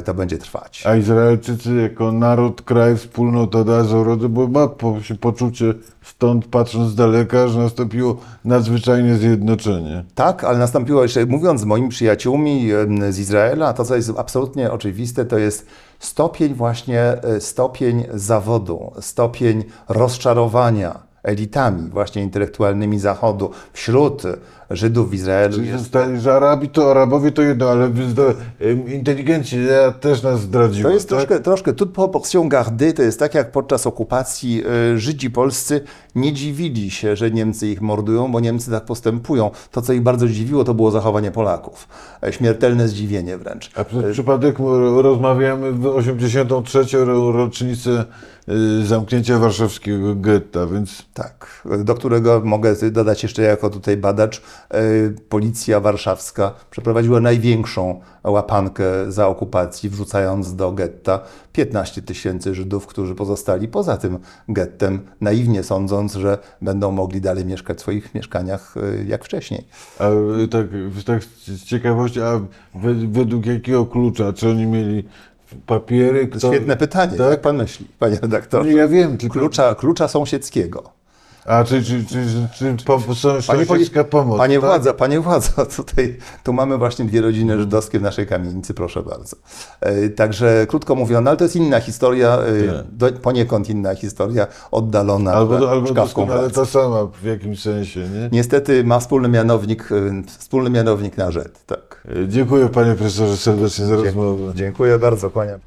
to 0.04 0.14
będzie 0.14 0.38
trwać. 0.38 0.87
A 0.87 0.96
Izraelczycy 0.96 1.74
jako 1.74 2.12
naród, 2.12 2.62
kraj, 2.62 2.96
wspólnota 2.96 3.64
Dazorodu, 3.64 4.28
bo 4.28 4.48
ma 4.48 4.68
się 5.02 5.14
poczucie 5.14 5.74
stąd 6.02 6.46
patrząc 6.46 6.90
z 6.90 6.94
daleka, 6.94 7.48
że 7.48 7.59
nastąpiło 7.59 8.16
nadzwyczajne 8.44 9.16
zjednoczenie. 9.16 10.04
Tak, 10.14 10.44
ale 10.44 10.59
nastąpiło 10.59 11.02
jeszcze, 11.02 11.26
mówiąc 11.26 11.61
z 11.61 11.64
moimi 11.64 11.88
przyjaciółmi 11.88 12.68
z 13.11 13.18
Izraela, 13.18 13.72
to 13.72 13.85
co 13.85 13.96
jest 13.96 14.12
absolutnie 14.16 14.70
oczywiste, 14.70 15.24
to 15.24 15.38
jest 15.38 15.66
stopień 15.98 16.54
właśnie, 16.54 17.00
e, 17.02 17.40
stopień 17.40 18.04
zawodu, 18.14 18.92
stopień 19.00 19.64
rozczarowania 19.88 21.09
elitami 21.22 21.90
właśnie 21.90 22.22
intelektualnymi 22.22 22.98
Zachodu 22.98 23.50
wśród 23.72 24.22
Żydów 24.70 25.11
w 25.11 25.14
Izraelu. 25.14 25.54
Czyli 25.54 25.68
Jest, 25.68 25.96
że 26.18 26.33
Arabi 26.35 26.68
to 26.68 26.90
Arabowie 26.90 27.33
to 27.33 27.42
jedno, 27.42 27.70
ale 27.70 27.88
wy 27.88 28.11
zda, 28.11 28.22
em, 28.61 28.92
inteligenci 28.94 29.64
ja 29.64 29.92
też 29.92 30.22
nas 30.22 30.40
zdradziła. 30.40 30.88
to 30.90 30.94
jest 30.94 31.09
tak? 31.09 31.18
troszkę, 31.18 31.40
troszkę 31.44 31.72
toute 31.72 31.92
proportion 31.94 32.48
gardée, 32.48 32.92
to 32.92 33.02
jest 33.02 33.18
tak 33.18 33.35
jak 33.35 33.52
podczas 33.52 33.87
okupacji 33.87 34.62
e, 34.94 34.98
Żydzi 34.98 35.31
polscy 35.31 35.81
nie 36.14 36.33
dziwili 36.33 36.90
się, 36.90 37.16
że 37.16 37.31
Niemcy 37.31 37.68
ich 37.68 37.81
mordują, 37.81 38.33
bo 38.33 38.40
Niemcy 38.40 38.70
tak 38.70 38.85
postępują. 38.85 39.50
To, 39.72 39.83
co 39.83 39.92
ich 39.92 40.02
bardzo 40.02 40.28
dziwiło, 40.28 40.64
to 40.64 40.74
było 40.74 40.90
zachowanie 40.90 41.31
Polaków. 41.31 41.88
E, 42.22 42.33
Śmiertelne 42.33 42.88
zdziwienie 42.88 43.38
wręcz. 43.38 43.70
A 43.76 43.85
przez 43.85 44.12
przypadek 44.12 44.61
m- 44.61 44.66
rozmawiamy 44.98 45.72
w 45.72 45.87
83. 45.87 47.04
ro- 47.04 47.33
rocznicę 47.33 48.04
zamknięcia 48.85 49.38
warszawskiego 49.38 50.14
getta, 50.14 50.66
więc 50.66 51.02
Tak, 51.14 51.62
do 51.85 51.94
którego 51.94 52.40
mogę 52.44 52.74
dodać 52.90 53.22
jeszcze 53.22 53.42
jako 53.42 53.70
tutaj 53.70 53.96
badacz, 53.96 54.38
e, 54.38 54.40
policja 55.29 55.81
warszawska 55.81 56.55
przeprowadziła 56.71 57.21
największą 57.21 58.01
łapankę 58.25 58.85
za 59.09 59.29
okupacji, 59.29 59.90
wrzucając 59.90 60.55
do 60.57 60.73
getta 60.73 61.21
15 61.53 62.03
tysięcy 62.03 62.55
Żydów, 62.55 62.87
którzy 62.87 63.14
pozostali 63.14 63.68
poza 63.68 63.97
tym 63.97 64.18
gettem, 64.49 65.01
naiwnie 65.21 65.62
sądząc, 65.62 66.14
że 66.14 66.38
będą 66.62 66.90
mogli 66.90 67.21
dalej 67.21 67.47
mieszkać 67.47 67.79
w 67.79 67.81
swoich 67.81 68.14
mieszkaniach 68.14 68.75
e, 68.77 69.05
jak 69.05 69.25
wcześniej. 69.25 69.64
A 69.99 70.11
y, 70.42 70.49
tak, 70.49 70.66
tak 71.07 71.25
z 71.25 71.64
ciekawości, 71.64 72.21
a 72.21 72.40
we, 72.75 72.94
według 72.94 73.47
jakiego 73.47 73.87
klucza? 73.87 74.33
Czy 74.33 74.49
oni 74.49 74.66
mieli 74.66 75.05
papiery? 75.66 76.27
To 76.27 76.38
Kto, 76.38 76.53
świetne 76.53 76.77
pytanie, 76.77 77.18
tak? 77.18 77.31
jak 77.31 77.40
pan 77.40 77.57
myśli, 77.57 77.87
panie 77.99 78.18
redaktorze? 78.23 78.73
ja 78.73 78.88
wiem, 78.88 79.18
tylko... 79.18 79.38
Klucza, 79.38 79.75
klucza 79.75 80.09
sąsiedzkiego. 80.09 80.97
A 81.48 81.64
czy, 81.64 81.82
czy, 81.82 82.04
czy, 82.04 82.24
czy, 82.58 82.76
czy 82.76 82.84
po, 82.84 83.00
Panie, 83.46 83.66
sąsiedzka 83.66 84.04
pomoc? 84.04 84.38
panie 84.38 84.54
tak? 84.54 84.64
władza, 84.64 84.94
panie 84.94 85.20
władza, 85.20 85.66
tutaj 85.76 86.16
tu 86.44 86.52
mamy 86.52 86.78
właśnie 86.78 87.04
dwie 87.04 87.20
rodziny 87.20 87.58
żydowskie 87.58 87.98
w 87.98 88.02
naszej 88.02 88.26
kamienicy, 88.26 88.74
proszę 88.74 89.02
bardzo. 89.02 89.37
E, 89.80 90.08
Także 90.08 90.66
krótko 90.68 90.94
mówiąc, 90.94 91.26
ale 91.26 91.37
to 91.37 91.44
jest 91.44 91.56
inna 91.56 91.80
historia, 91.80 92.38
e, 92.38 92.72
Tak. 92.72 92.87
do, 92.92 93.20
poniekąd 93.20 93.70
inna 93.70 93.94
historia, 93.94 94.46
oddalona 94.70 95.32
Albo, 95.32 95.70
albo 95.70 95.87
szkawką 95.87 96.26
doskonale 96.26 96.50
ta 96.50 96.64
sama 96.64 97.06
w 97.22 97.24
jakimś 97.24 97.62
sensie, 97.62 98.00
nie? 98.00 98.28
Niestety 98.32 98.84
ma 98.84 98.98
wspólny 99.00 99.28
mianownik, 99.28 99.88
e, 99.92 100.22
wspólny 100.38 100.70
mianownik 100.70 101.16
na 101.16 101.30
rzecz, 101.30 101.52
tak. 101.66 102.06
Dziękuję 102.28 102.68
panie 102.68 102.94
profesorze 102.94 103.37
serdecznie 103.37 103.84
za 103.84 103.96
rozmowę. 103.96 104.52
Dziękuję 104.54 104.98
bardzo, 104.98 105.30
kłaniam. 105.30 105.61